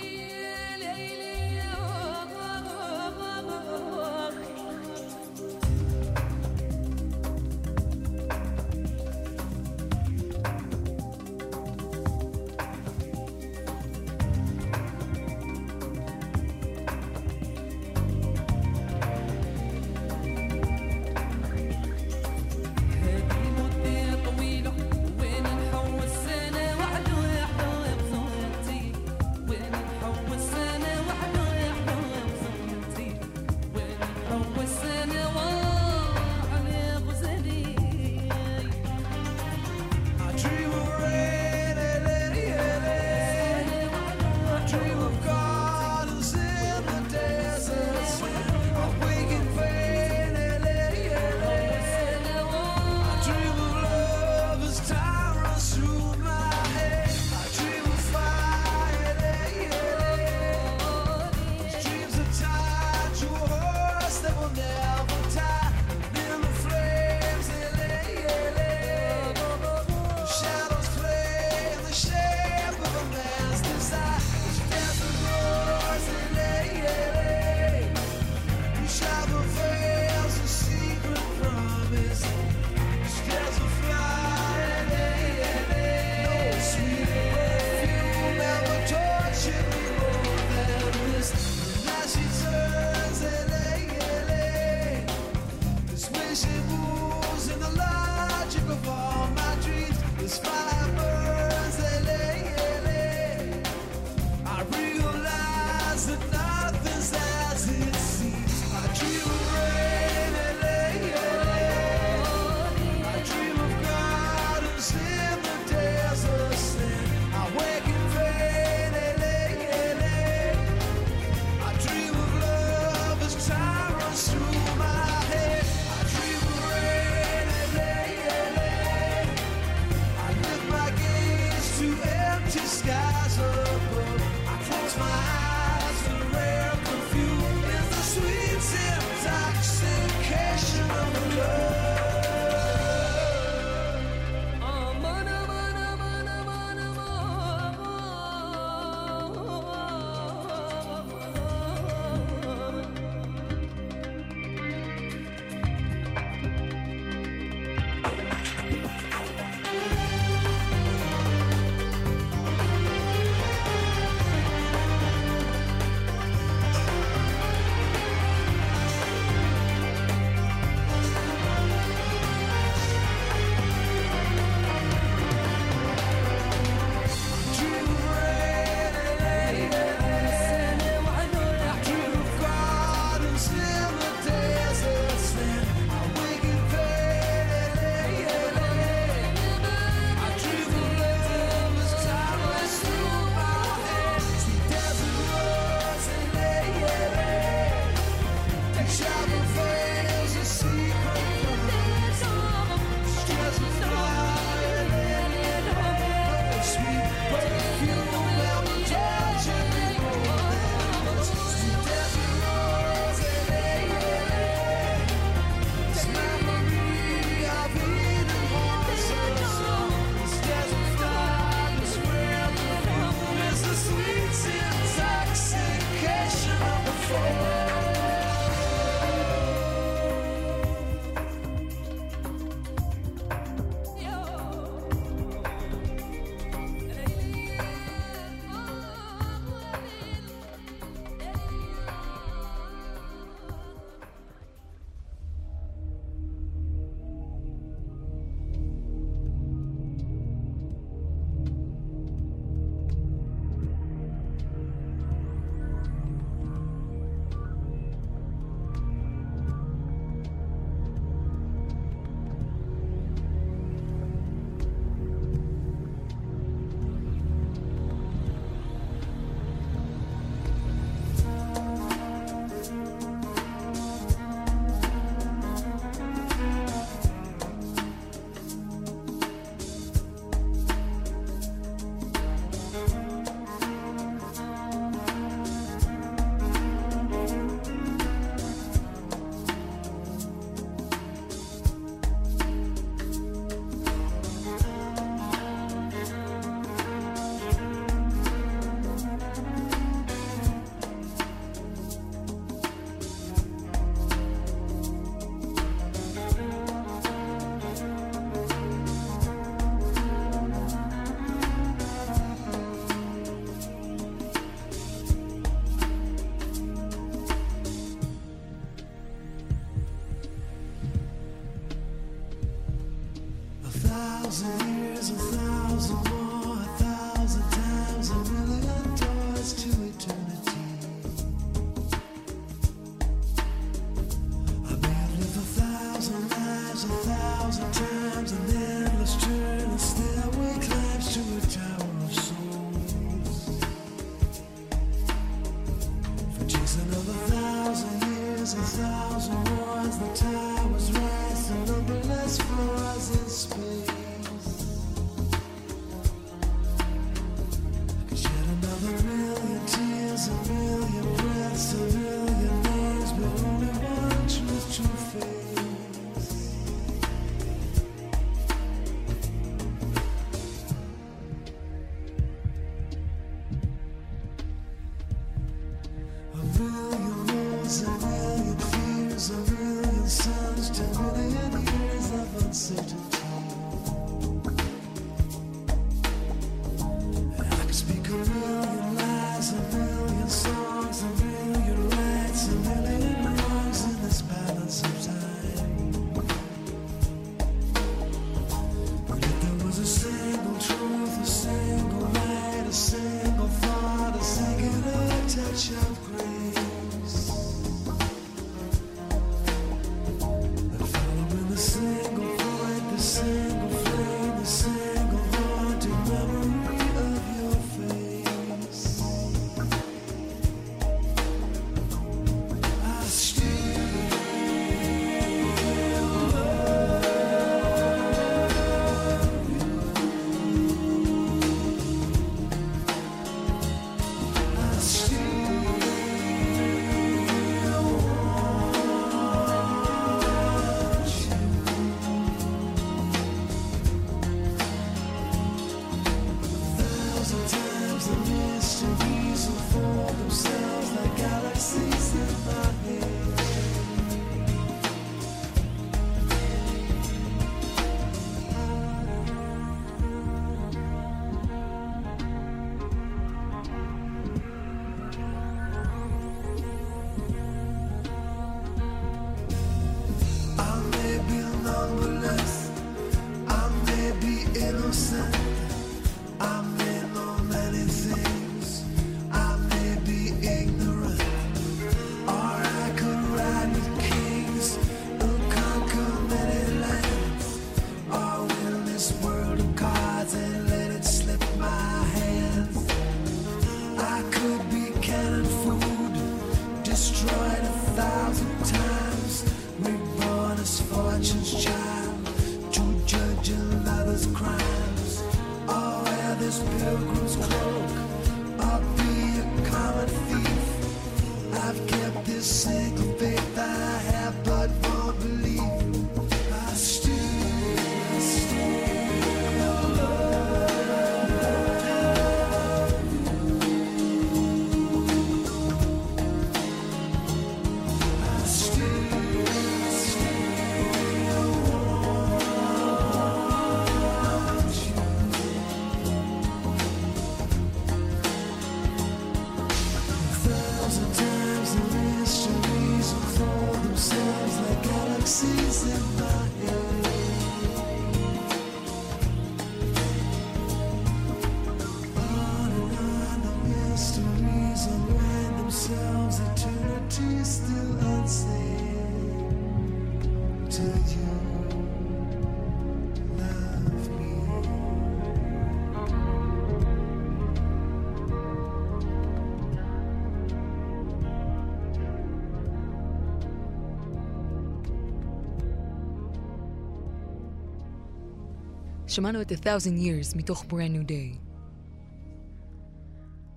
[579.14, 581.38] שמענו את A Thousand Years מתוך Brand New Day.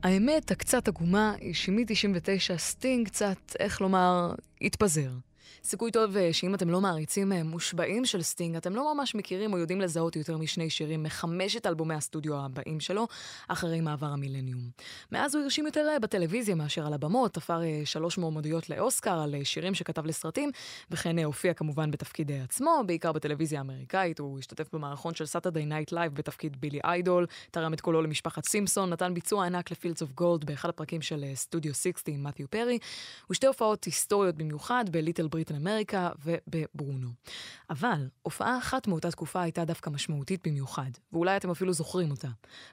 [0.03, 5.11] האמת הקצת עגומה היא שמ-99 סטינג קצת, איך לומר, התפזר.
[5.67, 9.53] סיכוי טוב אה, שאם אתם לא מעריצים אה, מושבעים של סטינג, אתם לא ממש מכירים
[9.53, 13.07] או יודעים לזהות יותר משני שירים מחמשת אלבומי הסטודיו הבאים שלו,
[13.49, 14.61] אחרי מעבר המילניום.
[15.13, 19.75] מאז הוא הרשים יותר אה, בטלוויזיה מאשר על הבמות, תפר שלוש מועמדויות לאוסקר על שירים
[19.75, 20.51] שכתב לסרטים,
[20.91, 26.15] וכן הופיע כמובן בתפקיד עצמו, בעיקר בטלוויזיה האמריקאית, הוא השתתף במערכון של Saturday Night Live
[26.15, 30.45] בתפקיד בילי איידול, תרם את קולו למשפחת סימפסון, נתן ביצוע ענק ל Fields of Gold
[30.45, 32.79] באחד הפרקים של סטודיו 60 עם מת'יו פרי,
[33.31, 37.09] ושתי הופעות היסטוריות במיוחד ב Little Britain אמריקה ובברונו.
[37.71, 42.29] אבל הופעה אחת מאותה תקופה הייתה דווקא משמעותית במיוחד, ואולי אתם אפילו זוכרים אותה.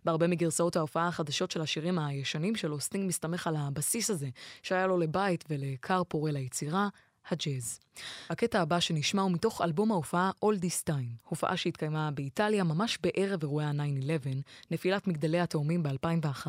[0.05, 4.29] בהרבה מגרסאות ההופעה החדשות של השירים הישנים שלו, סטינג מסתמך על הבסיס הזה,
[4.63, 6.89] שהיה לו לבית ולכר פורה ליצירה,
[7.31, 7.79] הג'אז.
[8.29, 13.41] הקטע הבא שנשמע הוא מתוך אלבום ההופעה All This Time, הופעה שהתקיימה באיטליה ממש בערב
[13.41, 14.27] אירועי ה-9-11,
[14.71, 16.47] נפילת מגדלי התאומים ב-2001.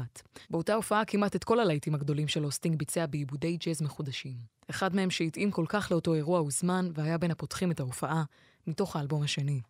[0.50, 4.36] באותה הופעה כמעט את כל הלהיטים הגדולים שלו סטינג ביצע בעיבודי ג'אז מחודשים.
[4.70, 8.24] אחד מהם שהתאים כל כך לאותו אירוע הוזמן והיה בין הפותחים את ההופעה,
[8.66, 9.60] מתוך האלבום השני.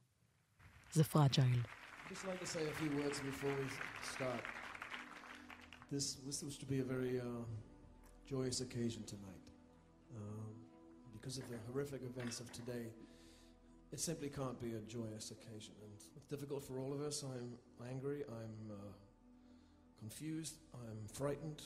[3.24, 4.42] we start.
[5.90, 7.24] This, this was to be a very uh,
[8.26, 9.46] joyous occasion tonight.
[10.16, 10.53] Um,
[11.24, 12.84] because of the horrific events of today,
[13.92, 15.72] it simply can't be a joyous occasion.
[15.80, 17.24] And it's difficult for all of us.
[17.24, 18.74] I'm angry, I'm uh,
[19.98, 21.62] confused, I'm frightened,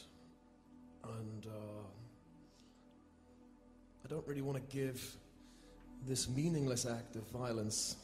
[1.03, 1.83] and uh,
[4.05, 5.17] I don't really want to give
[6.07, 7.97] this meaningless act of violence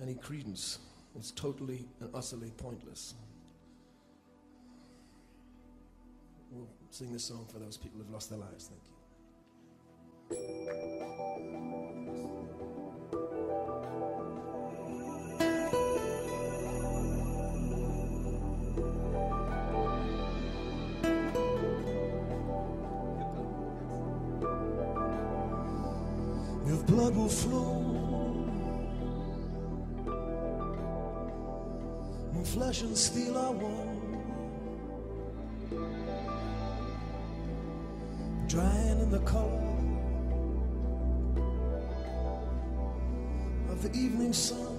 [0.00, 0.78] any credence.
[1.14, 3.12] It's totally and utterly pointless.
[6.50, 8.68] We'll sing this song for those people who've lost their lives.
[8.68, 8.95] Thank you.
[32.82, 34.22] And steel are one,
[38.48, 39.76] drying in the color
[43.70, 44.76] of the evening sun.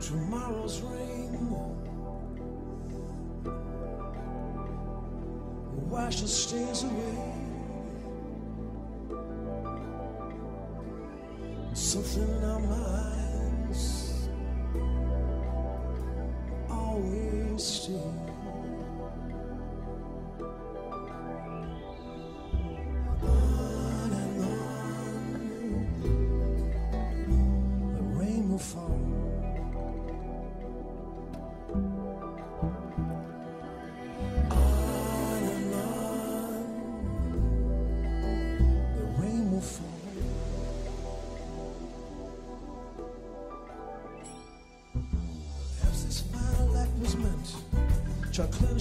[0.00, 1.16] Tomorrow's rain
[5.88, 7.32] wash the stains away.
[11.72, 12.60] Something in our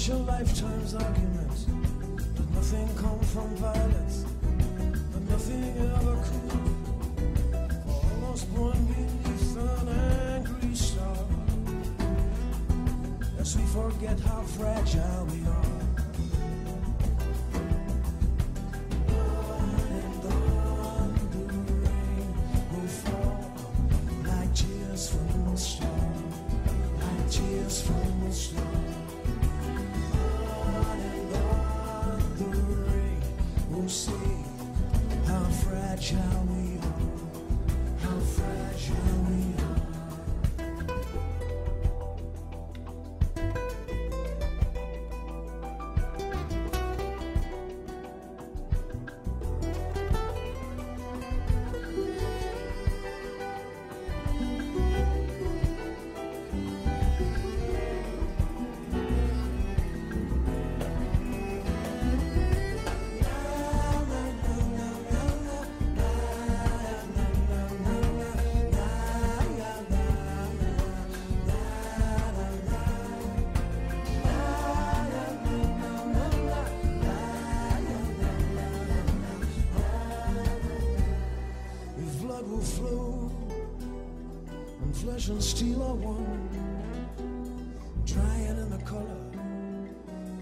[0.05, 1.65] clinch a lifetime's argument.
[2.35, 4.25] Did nothing come from violence,
[5.11, 6.51] but nothing ever could.
[7.87, 11.17] Almost born beneath an angry star,
[13.39, 15.27] as we forget how fragile
[85.29, 86.49] and steel are one,
[88.05, 89.01] drying in the color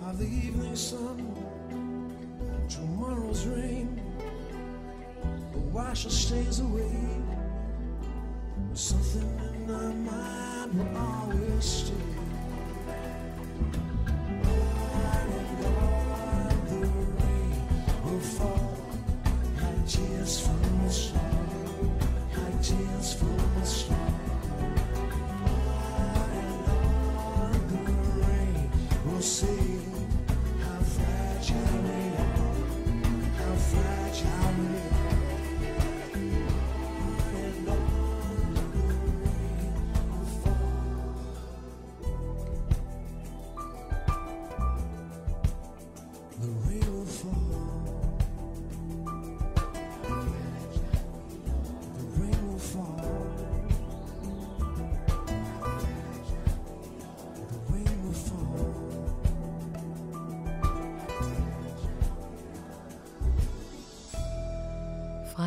[0.09, 1.33] of the evening sun.
[2.67, 4.01] Tomorrow's rain
[5.53, 6.82] will wash the stains away.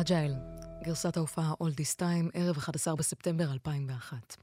[0.07, 0.33] Fragile,
[0.83, 2.03] גרסת ההופעה All This
[2.33, 4.37] ערב 11 בספטמבר 2001.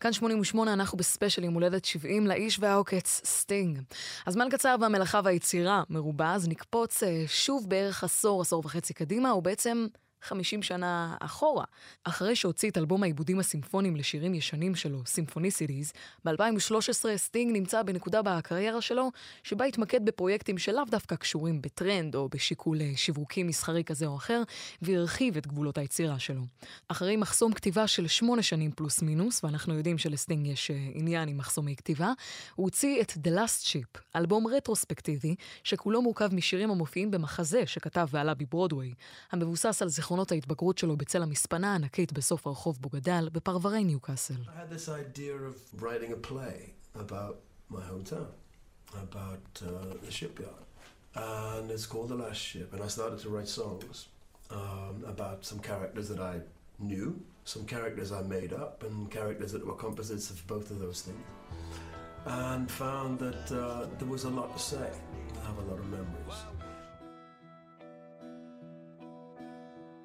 [0.00, 3.80] כאן 88, אנחנו בספיישל יום הולדת 70 לאיש והעוקץ סטינג.
[4.26, 9.42] הזמן קצר והמלאכה והיצירה מרובה, אז נקפוץ אה, שוב בערך עשור, עשור וחצי קדימה, או
[9.42, 9.86] בעצם
[10.22, 11.64] 50 שנה אחורה.
[12.04, 15.92] אחרי שהוציא את אלבום העיבודים הסימפוניים לשירים ישנים שלו, Symphonicities,
[16.24, 19.10] ב-2013 סטינג נמצא בנקודה בקריירה שלו,
[19.42, 24.42] שבה התמקד בפרויקטים שלאו דווקא קשורים בטרנד או בשיקול אה, שיווקי מסחרי כזה או אחר,
[24.82, 26.42] והרחיב את גבולות היצירה שלו.
[26.88, 31.38] אחרי מחסום כתיבה של שמונה שנים פלוס מינוס, ואנחנו יודעים שלסטינג יש אה, עניין עם
[31.38, 32.12] מחסומי כתיבה,
[32.54, 35.34] הוא הוציא את The Last Ship, אלבום רטרוספקטיבי,
[35.64, 38.94] שכולו מורכב משירים המופיעים במחזה שכתב ועלה בברודוויי,
[39.32, 44.33] המבוסס על זיכרונות ההתבגרות שלו בצל המספנה הענקית בסוף הרחוב בו גדל, בפרברי ניוקאסל.
[44.33, 47.35] I had this idea of writing a play about
[47.69, 48.31] my hometown,
[49.07, 49.67] about uh,
[50.05, 50.63] the shipyard.
[51.15, 52.69] And it's called The Last Ship.
[52.73, 54.07] And I started to write songs
[54.49, 56.35] um, about some characters that I
[56.79, 61.01] knew, some characters I made up, and characters that were composites of both of those
[61.01, 61.25] things.
[62.25, 64.89] And found that uh, there was a lot to say.
[65.41, 66.37] I have a lot of memories.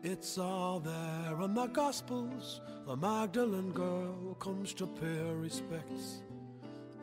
[0.05, 2.59] It's all there in the Gospels.
[2.85, 6.23] The Magdalene girl comes to pay her respects.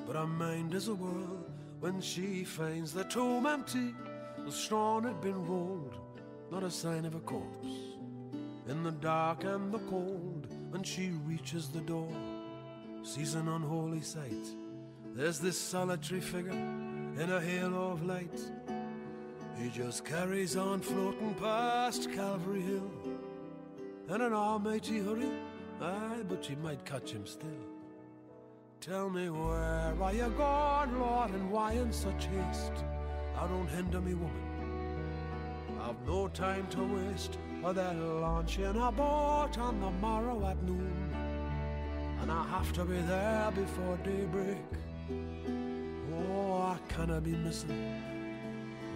[0.06, 1.46] But her mind is a whirl
[1.80, 3.94] when she finds the tomb empty.
[4.44, 5.96] The stone had been rolled,
[6.50, 7.72] not a sign of a corpse.
[8.68, 12.12] In the dark and the cold, when she reaches the door,
[13.02, 14.54] sees an unholy sight.
[15.14, 18.38] There's this solitary figure in a halo of light.
[19.60, 22.90] He just carries on floating past Calvary Hill.
[24.08, 25.30] In an almighty hurry,
[25.82, 27.50] aye, but she might catch him still.
[28.80, 32.72] Tell me where are you gone, Lord, and why in such haste?
[33.36, 34.32] I don't hinder me, woman.
[35.82, 40.62] I've no time to waste, for they'll launch in a boat on the morrow at
[40.62, 41.14] noon.
[42.22, 44.56] And I have to be there before daybreak.
[46.14, 48.19] Oh, I cannot be missing.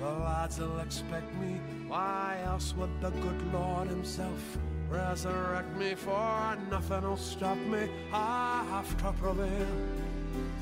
[0.00, 1.60] The lads will expect me.
[1.86, 4.58] Why else would the good Lord Himself
[4.90, 5.94] resurrect me?
[5.94, 7.88] For nothing will stop me.
[8.12, 9.68] I have to prevail.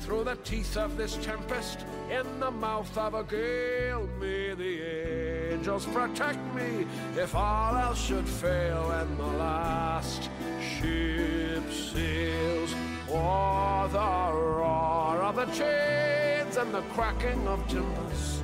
[0.01, 1.79] Through the teeth of this tempest,
[2.11, 6.85] in the mouth of a gale, may the angels protect me
[7.15, 10.29] if all else should fail and the last
[10.61, 12.75] ship sails.
[13.09, 18.41] Or the roar of the chains and the cracking of timbers.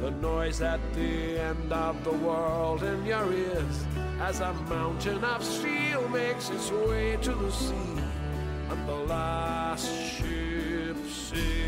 [0.00, 3.84] The noise at the end of the world in your ears
[4.20, 8.02] as a mountain of steel makes its way to the sea
[8.70, 11.65] and the last ship sails.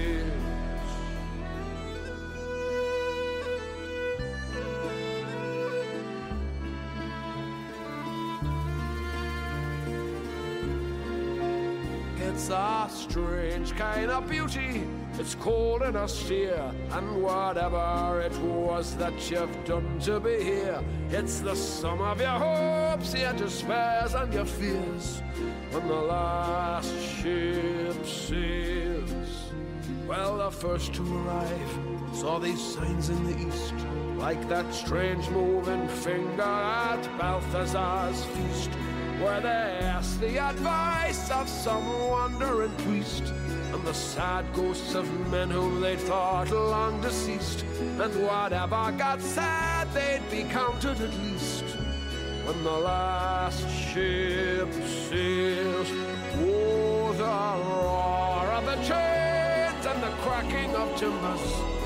[12.38, 14.84] It's a strange kind of beauty.
[15.18, 21.40] It's cold and austere, and whatever it was that you've done to be here, it's
[21.40, 25.20] the sum of your hopes, your despairs, and your fears.
[25.72, 29.50] When the last ship sails,
[30.06, 31.78] well, the first to arrive
[32.12, 33.74] saw these signs in the east,
[34.16, 38.70] like that strange moving finger at Balthazar's feast
[39.20, 43.24] where they asked the advice of some wandering priest
[43.72, 47.64] and the sad ghosts of men whom they thought long deceased.
[47.80, 51.64] And whatever got said they'd be counted at least.
[52.44, 55.88] When the last ship sails
[56.40, 61.77] oh the roar of the chains and the cracking of timbers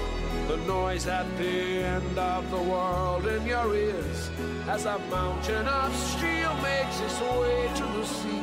[0.52, 4.30] the noise at the end of the world in your ears
[4.68, 8.42] as a mountain of steel makes its way to the sea.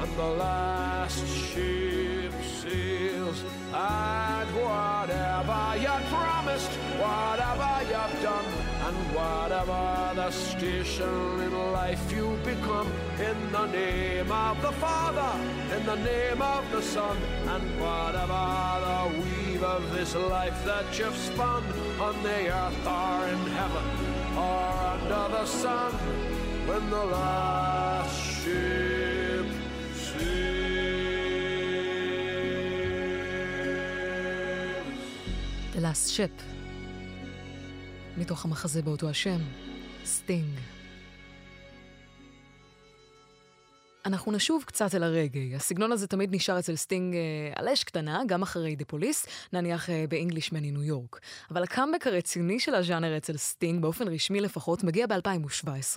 [0.00, 2.32] And the last ship
[2.62, 3.38] sails
[3.74, 6.72] and whatever you promised
[7.04, 8.48] whatever you've done
[8.86, 12.90] and whatever the station in life you become.
[13.20, 15.32] In the name of the father
[15.76, 17.16] in the name of the son
[17.52, 18.44] and whatever
[18.86, 21.63] the weave of this life that you've spun
[21.99, 23.85] on the earth or in heaven
[24.37, 25.91] or under the sun
[26.67, 29.45] when the last ship
[29.93, 30.91] sails.
[35.73, 36.41] The Last Ship.
[38.17, 39.39] מתוך המחזה באותו השם,
[40.05, 40.59] סטינג.
[44.06, 45.54] אנחנו נשוב קצת אל הרגאיי.
[45.54, 47.20] הסגנון הזה תמיד נשאר אצל סטינג אה,
[47.54, 51.20] על אש קטנה, גם אחרי The Police, נניח אה, ב Englishman in New York.
[51.50, 55.96] אבל הקאמבק הרציני של הז'אנר אצל סטינג, באופן רשמי לפחות, מגיע ב-2017.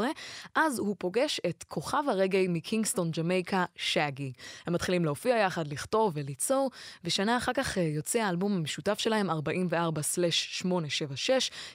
[0.56, 4.32] אז הוא פוגש את כוכב הרגאיי מקינגסטון, ג'מייקה, שאגי.
[4.66, 6.72] הם מתחילים להופיע יחד, לכתוב וליצור,
[7.04, 9.34] ושנה אחר כך אה, יוצא האלבום המשותף שלהם, 44/876,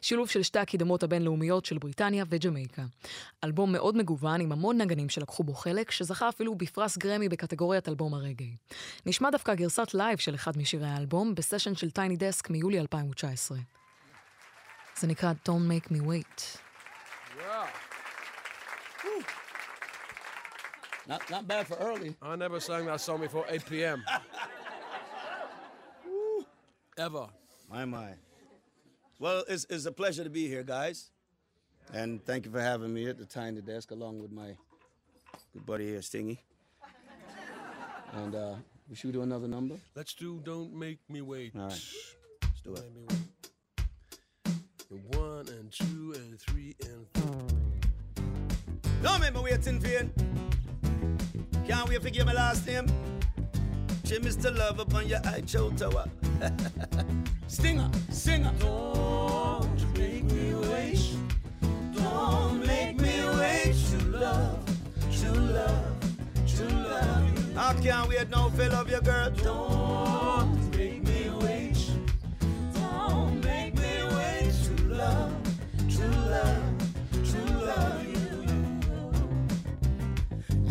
[0.03, 2.83] שילוב של שתי הקידומות הבינלאומיות של בריטניה וג'מייקה.
[3.45, 8.14] אלבום מאוד מגוון, עם המון נגנים שלקחו בו חלק, שזכה אפילו בפרס גרמי בקטגוריית אלבום
[8.14, 8.56] הרגעי.
[9.06, 13.58] נשמע דווקא גרסת לייב של אחד משירי האלבום, בסשן של טייני דסק מיולי 2019.
[15.00, 16.58] זה נקרא Don't Make Me Wait.
[21.08, 22.16] Not, not bad for early.
[22.22, 24.04] I never sang that song before 8 p.m.
[26.98, 27.26] Ever.
[27.72, 28.10] My, my.
[29.18, 31.10] Well, it's, it's a pleasure to be here, guys.
[31.94, 34.56] And thank you for having me at the Tiny Desk along with my
[35.55, 36.41] good buddy here, Stingy.
[38.13, 38.55] And uh,
[38.89, 39.77] we should do another number.
[39.95, 41.53] Let's do Don't Make Me Wait.
[41.57, 41.71] All right.
[42.43, 42.85] Let's do it.
[45.17, 47.47] One and two and three and four.
[49.03, 50.11] Don't make me waiting for you.
[51.67, 52.87] Can't wait to give my last name.
[54.05, 56.05] She the Love upon your eye chow tower.
[57.47, 58.53] Stinger, singer.
[58.59, 61.01] Don't make me wait.
[61.95, 64.64] Don't make me wait to love, to
[65.55, 65.87] love,
[66.57, 67.59] to love you.
[67.59, 69.31] I can't wait now for love you, girl.
[69.31, 71.79] Don't make me wait.
[72.75, 75.33] Don't make me wait to love,
[75.97, 76.65] to love,
[77.31, 77.41] to
[77.71, 78.43] love you.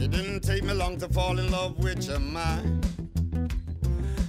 [0.03, 2.85] It didn't take me long to fall in love with your mind.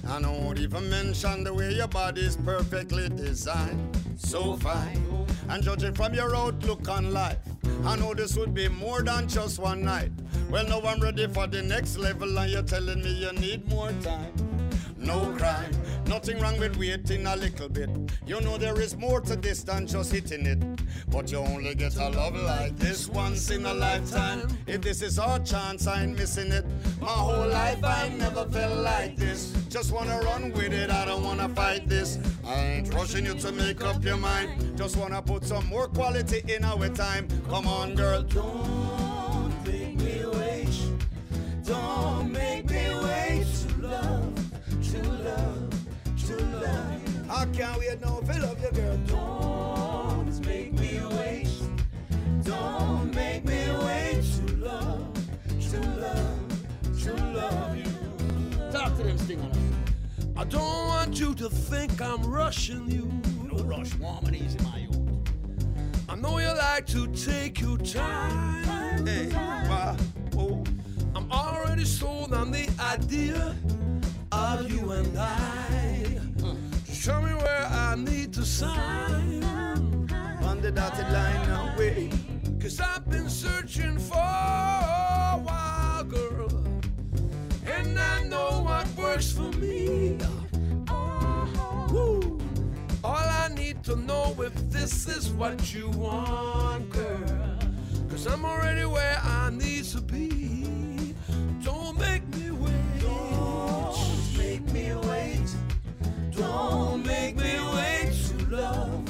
[0.07, 3.81] I don't even mention the way your body's perfectly designed.
[4.17, 5.03] So fine.
[5.49, 7.37] And judging from your outlook on life,
[7.83, 10.11] I know this would be more than just one night.
[10.49, 13.91] Well, now I'm ready for the next level, and you're telling me you need more
[14.03, 14.33] time.
[14.97, 15.71] No crime,
[16.07, 17.89] nothing wrong with waiting a little bit.
[18.25, 20.59] You know there is more to this than just hitting it.
[21.09, 24.47] But you only get a love like this once in a lifetime.
[24.65, 26.65] If this is our chance, I ain't missing it.
[26.99, 29.53] My whole life I never felt like this.
[29.69, 32.17] Just wanna run with it, I don't wanna fight this.
[32.43, 34.77] I ain't rushing you to make up your mind.
[34.77, 37.27] Just wanna put some more quality in our time.
[37.47, 38.23] Come on, girl.
[38.23, 39.04] Don't
[47.45, 48.97] I can't wait now to love you, girl.
[49.05, 51.47] Don't make me wait.
[52.43, 55.13] Don't make me wait to love,
[55.69, 58.71] to love, to love you.
[58.71, 59.51] Talk to them, Stinger.
[60.35, 63.11] I don't want you to think I'm rushing you.
[63.43, 64.97] No rush, warm and easy, my youth.
[66.09, 69.05] I know you like to take your time.
[69.05, 69.95] Hey, why?
[70.35, 70.63] Oh.
[71.15, 73.55] I'm already sold on the idea
[74.31, 75.84] of you and I.
[77.05, 79.43] Show me where I need to sign.
[80.41, 82.11] On the dotted line now, wait.
[82.59, 86.65] Cause I've been searching for a while, girl.
[87.67, 90.17] And I know what works for me.
[91.91, 92.39] Woo.
[93.03, 97.59] All I need to know if this is what you want, girl.
[98.09, 101.13] Cause I'm already where I need to be.
[101.61, 102.24] Don't make
[106.37, 107.95] Don't make me wait
[108.49, 109.03] love,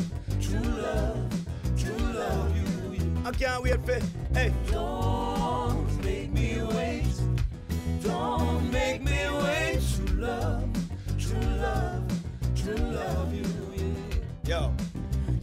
[0.78, 3.22] love, love you.
[3.26, 4.00] I can't wait for
[4.34, 4.54] hey.
[4.72, 7.06] Don't make me wait.
[8.04, 10.70] Don't make me wait to love,
[11.18, 12.04] to love,
[12.56, 13.46] to love you.
[14.46, 14.74] Yo,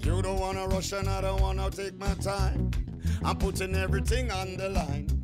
[0.02, 2.70] you don't wanna rush and I don't wanna take my time.
[3.24, 5.21] I'm putting everything on the line.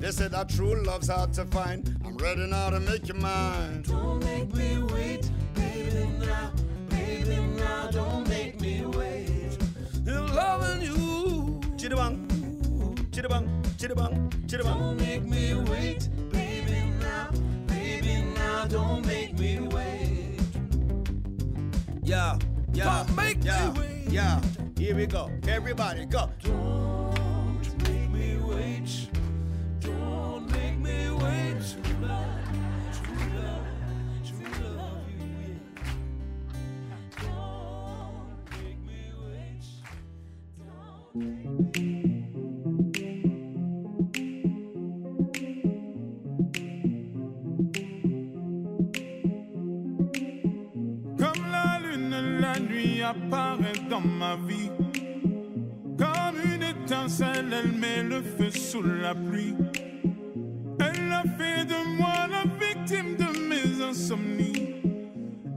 [0.00, 1.94] They said that true love's hard to find.
[2.06, 3.82] I'm ready now to make you mine.
[3.82, 6.52] Don't make me wait, baby now,
[6.88, 7.90] baby now.
[7.90, 9.58] Don't make me wait.
[10.06, 11.60] In loving you.
[11.76, 12.26] Chittibang,
[13.10, 13.46] chittibang,
[13.76, 14.78] chittibang, chittibang.
[14.78, 17.28] Don't make me wait, baby now,
[17.66, 18.64] baby now.
[18.64, 20.40] Don't make me wait.
[22.02, 22.38] Yeah,
[22.72, 24.08] yeah, Don't make me yeah, wait.
[24.08, 24.40] Yeah,
[24.78, 25.30] here we go.
[25.46, 26.30] Everybody go.
[26.42, 29.10] Don't make me wait.
[51.18, 54.70] Comme la lune, la nuit apparaît dans ma vie,
[55.98, 59.54] comme une étincelle elle met le feu sous la pluie
[61.10, 64.74] elle a fait de moi la victime de mes insomnies.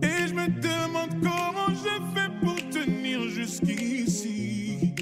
[0.02, 4.94] Et je me demande comment je fais pour tenir jusqu'ici.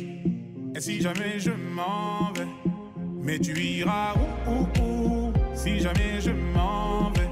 [0.75, 2.47] Et si jamais je m'en vais,
[3.21, 4.13] mais tu iras
[4.47, 5.33] où, où, où?
[5.53, 7.29] Si jamais je m'en vais,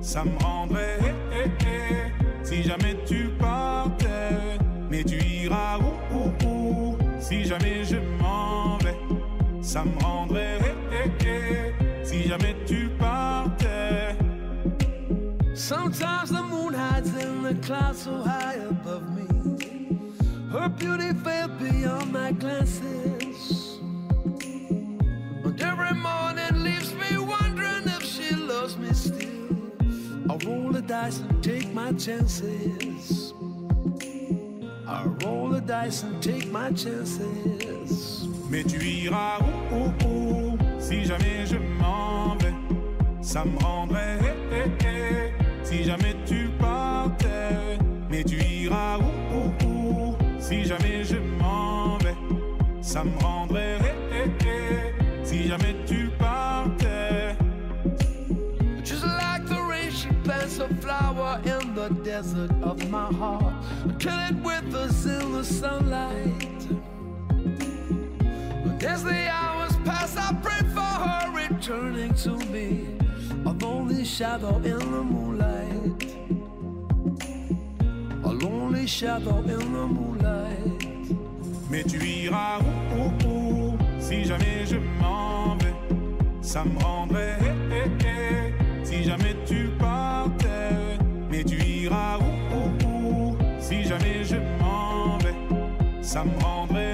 [0.00, 0.98] ça me rendrait.
[1.02, 2.44] eh, eh, eh.
[2.44, 4.58] Si jamais tu partais,
[4.90, 6.98] mais tu iras où, où, où?
[7.18, 8.96] Si jamais je m'en vais,
[9.60, 10.75] ça me rendrait.
[12.26, 14.16] Si jamais tu partais.
[15.54, 19.28] Sometimes the moon hides in the clouds so high above me.
[20.50, 23.78] Her beauty fell beyond my glances.
[25.44, 29.54] And every morning leaves me wondering if she loves me still.
[30.28, 33.32] I roll the dice and take my chances.
[34.88, 38.26] I roll the dice and take my chances.
[38.50, 39.40] Mais tu iras
[39.70, 40.55] où, où, où
[40.88, 42.54] Si jamais je m'en vais,
[43.20, 44.18] ça me rendrait.
[44.52, 45.64] eh, eh, eh.
[45.64, 50.16] Si jamais tu partais, mais tu iras où, où, où?
[50.38, 52.14] Si jamais je m'en vais,
[52.80, 53.78] ça me rendrait.
[54.12, 55.24] eh, eh, eh.
[55.24, 57.36] Si jamais tu partais.
[58.84, 63.54] Just like the rain, she plants a flower in the desert of my heart
[63.84, 66.44] until it withers in the sunlight.
[68.88, 70.60] As the hours pass, I pray
[71.06, 72.96] her returning to me,
[73.44, 76.02] a lonely shadow in the moonlight.
[78.24, 80.82] A lonely shadow in the moonlight.
[81.70, 82.60] Mais tu iras
[82.96, 85.74] où, où, Si jamais je m'en vais,
[86.40, 87.38] ça me rendrait.
[87.40, 88.84] eh, eh, eh.
[88.84, 90.98] Si jamais tu partais,
[91.30, 95.34] mais tu iras où, où Si jamais je m'en vais,
[96.02, 96.85] ça me rendrait.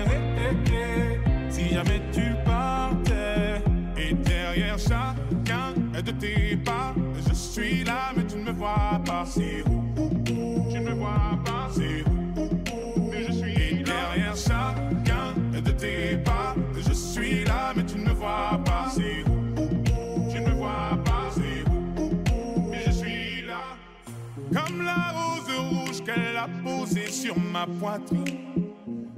[4.72, 6.94] Derrière chacun de tes pas,
[7.28, 9.24] je suis là, mais tu ne me vois pas.
[9.26, 10.70] C'est où, où, où?
[10.70, 11.68] Tu ne me vois pas.
[11.70, 13.10] C'est où, où, où?
[13.10, 18.04] Mais je suis et derrière chacun de tes pas, je suis là, mais tu ne
[18.04, 18.88] me vois pas.
[18.94, 20.32] C'est où, où, où?
[20.32, 21.28] Tu ne me vois pas.
[21.30, 22.70] C'est où, où, où?
[22.70, 23.76] Mais je suis là.
[24.52, 28.24] Comme la rose rouge qu'elle a posée sur ma poitrine.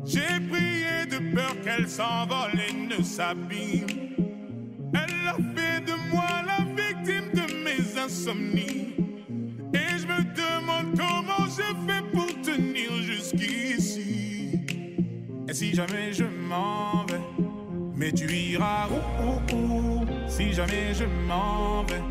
[0.04, 3.86] J'ai prié de peur qu'elle s'envole et ne s'abîme.
[4.94, 8.94] Elle a fait de moi la victime de mes insomnies.
[9.72, 14.60] Et je me demande comment je fais pour tenir jusqu'ici.
[15.48, 17.20] Et si jamais je m'en vais,
[17.96, 20.06] mais tu iras où, où, où?
[20.28, 22.02] Si jamais je m'en vais,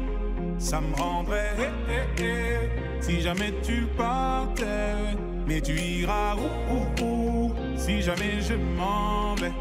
[0.58, 1.56] ça me rendrait.
[1.60, 3.02] eh, eh, eh.
[3.02, 4.96] Si jamais tu partais,
[5.46, 7.54] mais tu iras où, où, où?
[7.76, 9.52] Si jamais je m'en vais,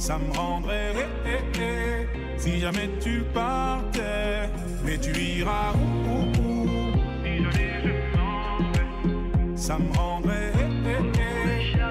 [0.00, 0.92] ça me rendrait.
[0.96, 2.06] eh, eh, eh.
[2.38, 4.48] Si jamais tu partais,
[4.82, 6.92] mais tu iras où, où, où?
[7.22, 10.52] Si jamais je m'en vais, ça me rendrait.
[10.54, 11.84] eh, eh, eh.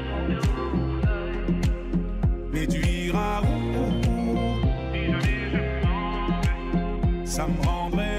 [2.52, 3.46] Mais tu iras où,
[3.78, 3.80] où,
[4.34, 4.60] où?
[4.92, 8.19] Si jamais je m'en vais, ça me rendrait.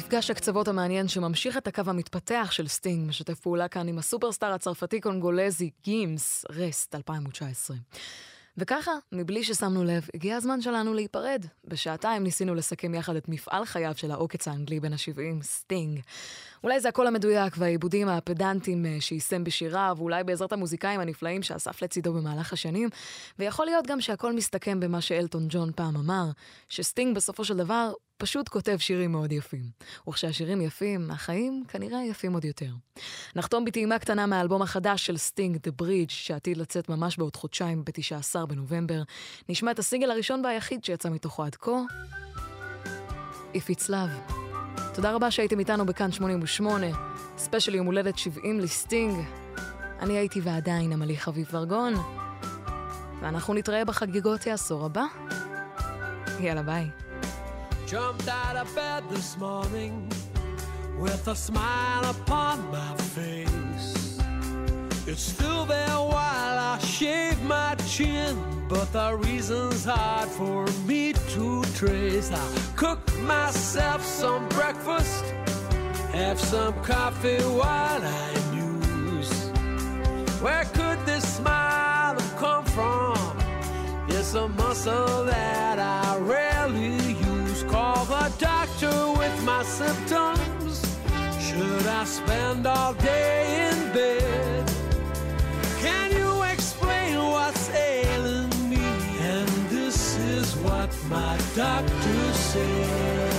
[0.00, 5.70] מפגש הקצוות המעניין שממשיך את הקו המתפתח של סטינג, משתף פעולה כאן עם הסופרסטאר הצרפתי-קונגולזי
[5.84, 7.76] גימס, Reste 2019.
[8.56, 11.44] וככה, מבלי ששמנו לב, הגיע הזמן שלנו להיפרד.
[11.64, 16.00] בשעתיים ניסינו לסכם יחד את מפעל חייו של העוקץ האנגלי בן ה-70, סטינג.
[16.64, 22.12] אולי זה הקול המדויק והעיבודים הפדנטיים אה, שיישם בשיריו, ואולי בעזרת המוזיקאים הנפלאים שאסף לצידו
[22.12, 22.88] במהלך השנים,
[23.38, 26.24] ויכול להיות גם שהכל מסתכם במה שאלטון ג'ון פעם אמר,
[26.68, 29.64] שסטינג בסופו של דבר פשוט כותב שירים מאוד יפים.
[30.08, 32.70] וכשהשירים יפים, החיים כנראה יפים עוד יותר.
[33.36, 38.46] נחתום בטעימה קטנה מהאלבום החדש של סטינג, The Bridge, שעתיד לצאת ממש בעוד חודשיים, ב-19
[38.46, 39.02] בנובמבר.
[39.48, 41.80] נשמע את הסינגל הראשון והיחיד שיצא מתוכו עד כה,
[43.54, 44.39] If It's Love.
[44.94, 46.86] תודה רבה שהייתם איתנו בכאן 88,
[47.38, 49.24] ספיישל יום הולדת 70 לסטינג.
[50.00, 51.94] אני הייתי ועדיין עמלי חביב ורגון,
[53.20, 55.04] ואנחנו נתראה בחגיגות העשור הבא.
[56.40, 56.86] יאללה ביי.
[57.86, 59.94] Jumped out of bed this morning
[61.04, 63.90] with a smile upon my face.
[65.10, 66.69] It's still there while I
[67.00, 68.36] shave my chin,
[68.68, 72.30] but the reason's hard for me to trace.
[72.30, 72.46] I
[72.76, 75.24] cook myself some breakfast,
[76.12, 79.32] have some coffee while I muse.
[80.42, 83.16] Where could this smile have come from?
[84.08, 87.62] It's a muscle that I rarely use.
[87.62, 90.84] Call the doctor with my symptoms.
[91.46, 94.69] Should I spend all day in bed?
[101.10, 103.30] My doctor said.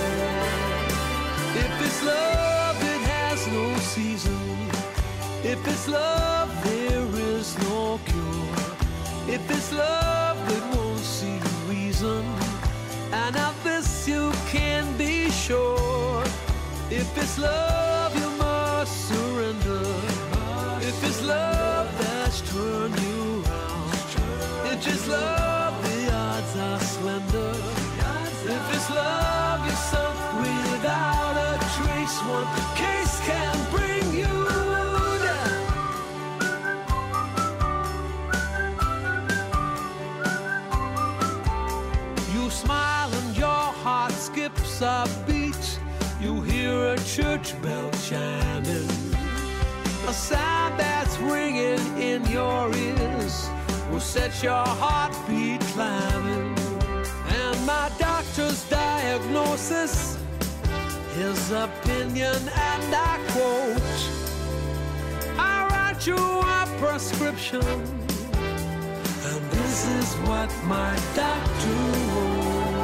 [1.54, 4.68] If it's love, it has no season.
[5.44, 9.34] If it's love, there is no cure.
[9.34, 11.38] If it's love, it won't see
[11.68, 12.24] reason.
[13.12, 16.24] And of this you can be sure.
[16.90, 19.84] If it's love, you must surrender.
[20.80, 23.92] If it's love that's turned you around,
[24.72, 25.51] if it's love,
[44.82, 45.78] a beat.
[46.20, 48.90] You hear a church bell chiming.
[50.08, 53.48] A sound that's ringing in your ears
[53.90, 56.56] will set your heartbeat climbing.
[57.28, 60.18] And my doctor's diagnosis,
[61.14, 64.00] his opinion, and I quote
[65.38, 67.62] I write you a prescription.
[69.28, 71.80] And this is what my doctor
[72.12, 72.82] wrote.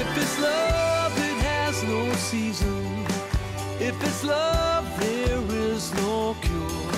[0.00, 3.06] If it's love, it has no season.
[3.80, 6.92] If it's love, there is no cure.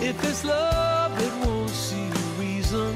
[0.00, 2.94] If it's love, it won't see reason.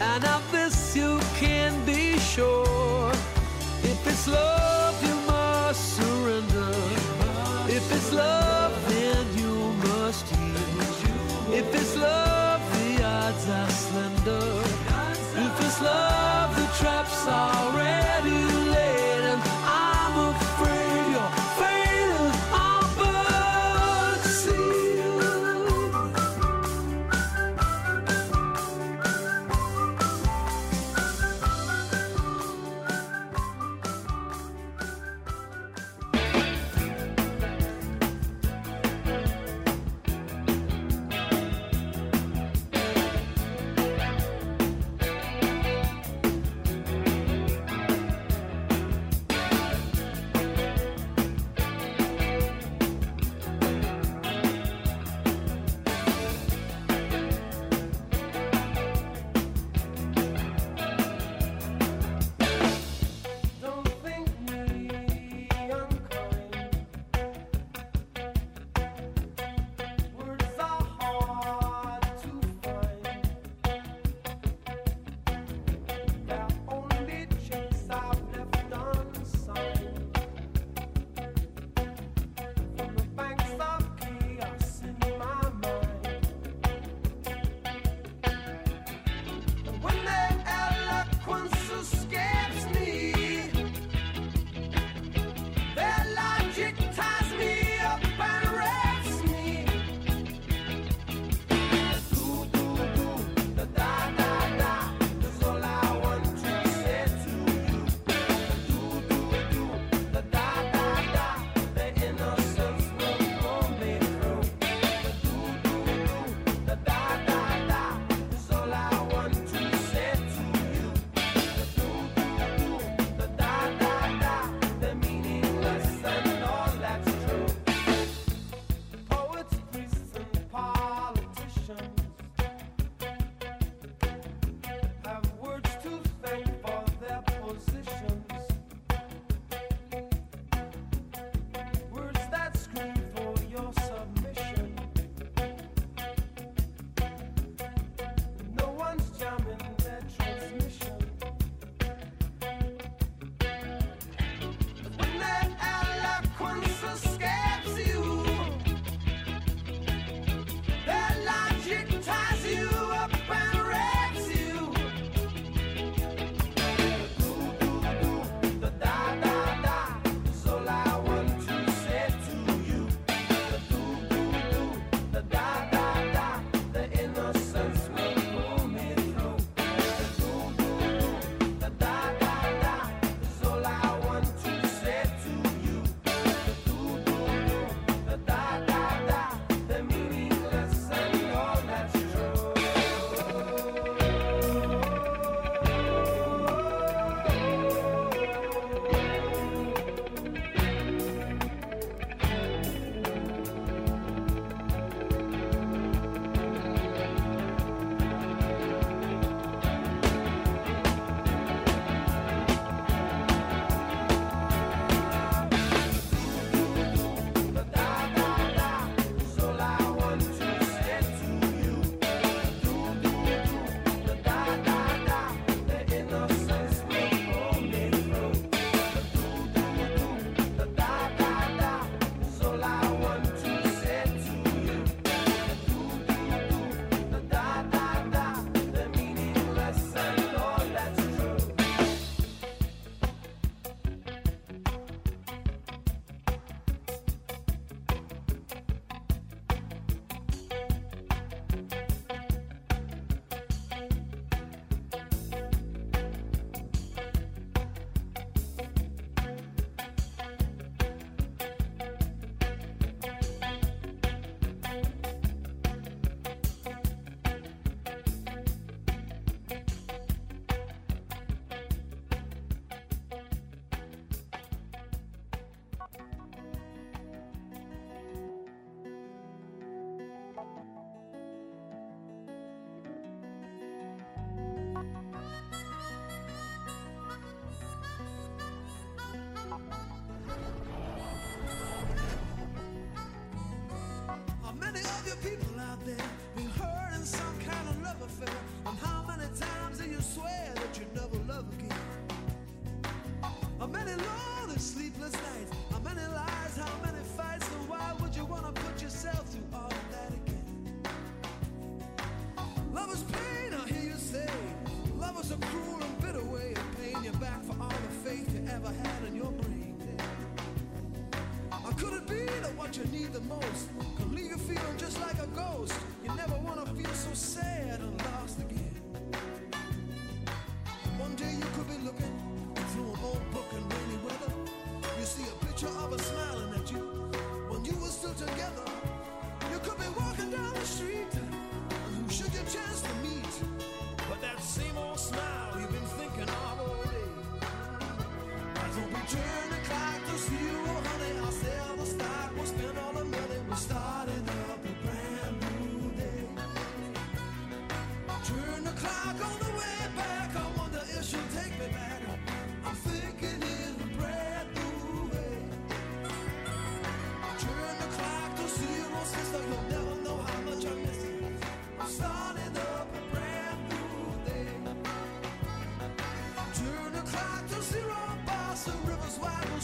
[0.00, 3.12] And of this you can be sure.
[4.14, 6.70] If it's love, you must surrender.
[7.66, 9.54] If it's love, then you
[9.88, 11.52] must yield.
[11.52, 14.62] If it's love, the odds are slender.
[15.44, 17.83] If it's love, the trap's already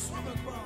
[0.01, 0.60] swim across.